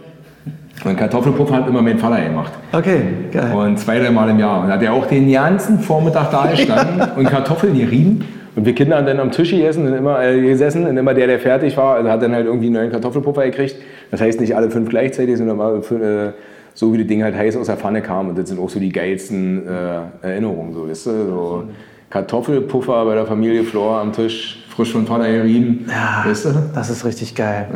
[0.84, 2.52] Und Kartoffelpuffer hat immer mein Vater gemacht.
[2.72, 3.00] Okay,
[3.32, 3.52] geil.
[3.52, 4.62] Und zwei, drei Mal im Jahr.
[4.62, 8.24] Und hat er auch den ganzen Vormittag da gestanden und Kartoffeln gerieben.
[8.54, 11.26] Und wir Kinder haben dann am Tisch gegessen und immer, äh, gesessen und immer der,
[11.26, 13.76] der fertig war, also hat dann halt irgendwie einen neuen Kartoffelpuffer gekriegt.
[14.10, 16.32] Das heißt nicht alle fünf gleichzeitig, sondern mal äh,
[16.78, 18.28] so wie das Ding halt heiß aus der Pfanne kam.
[18.28, 20.72] Und das sind auch so die geilsten äh, Erinnerungen.
[20.72, 21.10] So, weißt du?
[21.10, 21.64] so
[22.10, 25.86] Kartoffelpuffer bei der Familie Flor am Tisch, frisch von Vater gerieben.
[25.88, 26.70] Ja, weißt du?
[26.74, 27.66] das ist richtig geil.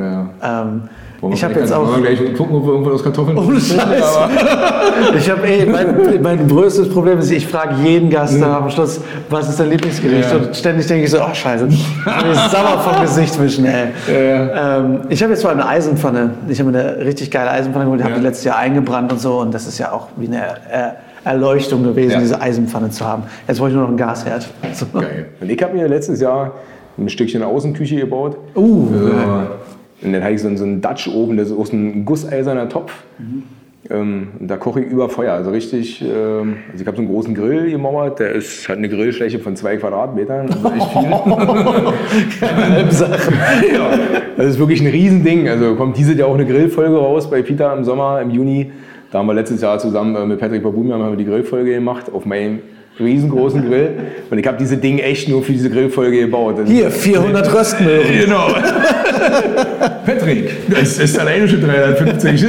[0.42, 0.62] Ja.
[0.62, 0.82] Ähm,
[1.30, 2.00] ich habe jetzt auch.
[2.00, 4.18] Gleich gucken, ob wir irgendwas aus Kartoffeln Ohne Scheiß.
[5.16, 8.42] ich habe eh, mein, mein größtes Problem ist, ich frage jeden Gast mhm.
[8.42, 10.30] am Schluss, was ist dein Lieblingsgericht?
[10.30, 10.36] Ja.
[10.38, 11.86] Und ständig denke ich so, oh Scheiße, ich
[12.24, 13.88] will sauer vom Gesicht wischen, ey.
[14.08, 14.78] Ja.
[14.78, 16.30] Ähm, ich habe jetzt mal eine Eisenpfanne.
[16.48, 18.10] Ich habe eine richtig geile Eisenpfanne geholt, die ja.
[18.10, 19.38] habe ich letztes Jahr eingebrannt und so.
[19.38, 20.90] Und das ist ja auch wie eine äh,
[21.24, 22.20] Erleuchtung gewesen, ja.
[22.20, 23.24] diese Eisenpfanne zu haben.
[23.46, 24.48] Jetzt wollte ich nur noch einen Gasherd.
[24.72, 24.86] So.
[24.92, 25.26] Geil.
[25.40, 26.52] Und ich habe mir letztes Jahr
[26.98, 28.36] ein Stückchen Außenküche gebaut.
[28.54, 32.04] Uh, äh, und dann habe ich so, so einen Dutch oben, das ist auch ein
[32.04, 32.92] gusseiserner Topf.
[33.18, 33.44] Mhm.
[33.90, 36.00] Ähm, da koche ich über Feuer, also richtig.
[36.02, 39.56] Ähm, also ich habe so einen großen Grill gemauert, der ist, hat eine Grillfläche von
[39.56, 41.02] zwei Quadratmetern, also echt viel.
[43.74, 43.98] Ja,
[44.36, 45.48] das ist wirklich ein Riesending.
[45.48, 48.70] Also kommt dieses Jahr auch eine Grillfolge raus bei Peter im Sommer, im Juni.
[49.12, 52.10] Da haben wir letztes Jahr zusammen äh, mit Patrick Babumian haben wir die Grillfolge gemacht
[52.10, 52.60] auf meinem
[52.98, 53.90] riesengroßen Grill.
[54.30, 56.56] Und ich habe diese Ding echt nur für diese Grillfolge gebaut.
[56.64, 58.20] Hier, 400 Röstmöhren.
[58.20, 58.46] Genau.
[60.06, 62.44] Patrick, das ist alleine schon 350.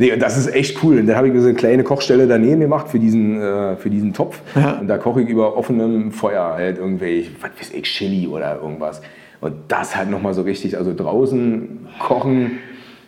[0.00, 0.98] nee, und das ist echt cool.
[0.98, 4.12] Und dann habe ich so eine kleine Kochstelle daneben gemacht für diesen, äh, für diesen
[4.12, 4.40] Topf.
[4.56, 4.78] Ja.
[4.80, 9.00] Und da koche ich über offenem Feuer halt irgendwelche, was weiß ich, Chili oder irgendwas.
[9.40, 12.58] Und das halt nochmal so richtig, also draußen kochen.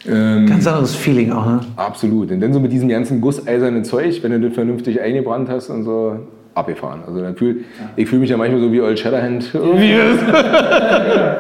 [0.09, 1.61] Ähm, Ganz anderes Feeling auch, ne?
[1.77, 2.31] Absolut.
[2.31, 5.85] Und dann so mit diesem ganzen gusseisernen Zeug, wenn du das vernünftig eingebrannt hast und
[5.85, 6.19] so,
[6.55, 7.01] abgefahren.
[7.07, 7.91] Also dann fühl, ja.
[7.97, 9.53] ich fühle mich ja manchmal so wie Old Shatterhand.
[9.53, 9.61] Ja.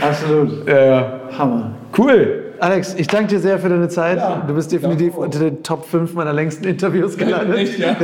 [0.00, 0.66] Absolut.
[0.66, 1.20] Ja.
[1.38, 1.72] Hammer.
[1.96, 2.42] Cool.
[2.58, 4.18] Alex, ich danke dir sehr für deine Zeit.
[4.18, 4.42] Ja.
[4.46, 5.20] Du bist definitiv ja.
[5.20, 7.58] unter den Top 5 meiner längsten Interviews gelandet.
[7.58, 7.96] Echt, ja?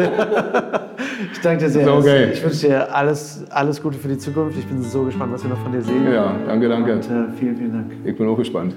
[1.33, 1.87] ich danke dir sehr.
[1.87, 2.31] So geil.
[2.35, 4.59] Ich wünsche dir alles, alles Gute für die Zukunft.
[4.59, 6.13] Ich bin so gespannt, was wir noch von dir sehen.
[6.13, 6.93] Ja, danke, danke.
[6.93, 7.93] Und, äh, vielen, vielen Dank.
[8.05, 8.75] Ich bin auch gespannt.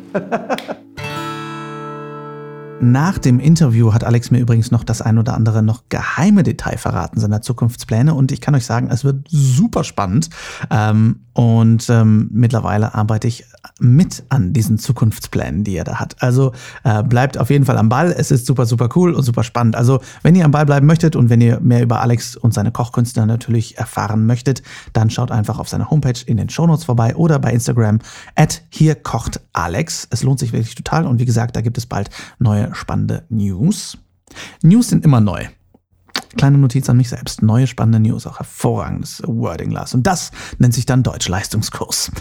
[2.82, 6.78] Nach dem Interview hat Alex mir übrigens noch das ein oder andere noch geheime Detail
[6.78, 8.14] verraten seiner Zukunftspläne.
[8.14, 10.30] Und ich kann euch sagen, es wird super spannend.
[10.70, 13.46] Ähm, und ähm, mittlerweile arbeite ich
[13.80, 16.16] mit an diesen Zukunftsplänen, die er da hat.
[16.22, 16.54] Also
[16.84, 18.14] äh, bleibt auf jeden Fall am Ball.
[18.18, 19.76] Es ist super, super cool und super spannend.
[19.76, 22.72] Also wenn ihr am Ball bleiben möchtet und wenn ihr mehr über Alex und seine
[22.72, 24.64] Kochkünste natürlich erfahren möchtet,
[24.94, 28.00] dann schaut einfach auf seiner Homepage in den Shownotes vorbei oder bei Instagram
[28.36, 30.08] at hier kocht Alex.
[30.12, 32.10] Es lohnt sich wirklich total und wie gesagt, da gibt es bald
[32.40, 33.98] neue spannende News.
[34.62, 35.46] News sind immer neu.
[36.38, 37.42] Kleine Notiz an mich selbst.
[37.42, 39.94] Neue spannende News, auch hervorragendes Wording, Lars.
[39.94, 42.12] Und das nennt sich dann Deutsch-Leistungskurs.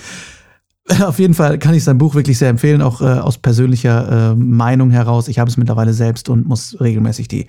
[1.02, 4.34] Auf jeden Fall kann ich sein Buch wirklich sehr empfehlen, auch äh, aus persönlicher äh,
[4.34, 5.28] Meinung heraus.
[5.28, 7.46] Ich habe es mittlerweile selbst und muss regelmäßig die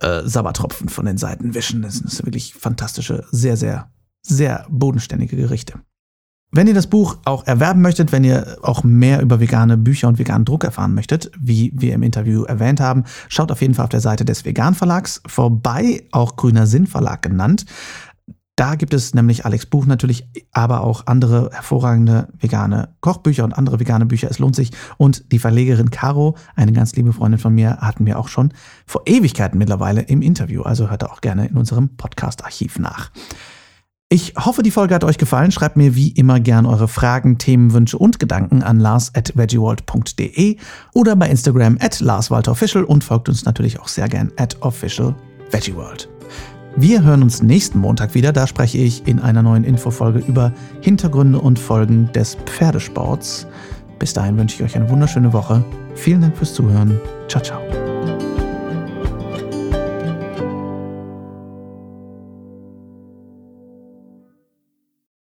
[0.00, 1.82] äh, Sabbertropfen von den Seiten wischen.
[1.82, 3.90] Das sind wirklich fantastische, sehr, sehr,
[4.22, 5.74] sehr bodenständige Gerichte.
[6.52, 10.18] Wenn ihr das Buch auch erwerben möchtet, wenn ihr auch mehr über vegane Bücher und
[10.18, 13.90] veganen Druck erfahren möchtet, wie wir im Interview erwähnt haben, schaut auf jeden Fall auf
[13.90, 17.66] der Seite des Vegan Verlags vorbei, auch Grüner Sinn Verlag genannt.
[18.60, 23.80] Da gibt es nämlich Alex Buch natürlich, aber auch andere hervorragende vegane Kochbücher und andere
[23.80, 24.30] vegane Bücher.
[24.30, 24.70] Es lohnt sich.
[24.98, 28.52] Und die Verlegerin Caro, eine ganz liebe Freundin von mir, hatten wir auch schon
[28.84, 30.60] vor Ewigkeiten mittlerweile im Interview.
[30.60, 33.10] Also hört auch gerne in unserem Podcast-Archiv nach.
[34.10, 35.52] Ich hoffe, die Folge hat euch gefallen.
[35.52, 40.58] Schreibt mir wie immer gern eure Fragen, Themen, Wünsche und Gedanken an lars at veggieworld.de
[40.92, 46.10] oder bei Instagram at larswalterofficial und folgt uns natürlich auch sehr gern at officialveggieworld.
[46.76, 48.32] Wir hören uns nächsten Montag wieder.
[48.32, 53.46] Da spreche ich in einer neuen Infofolge über Hintergründe und Folgen des Pferdesports.
[53.98, 55.64] Bis dahin wünsche ich euch eine wunderschöne Woche.
[55.94, 56.98] Vielen Dank fürs Zuhören.
[57.28, 57.89] Ciao, ciao.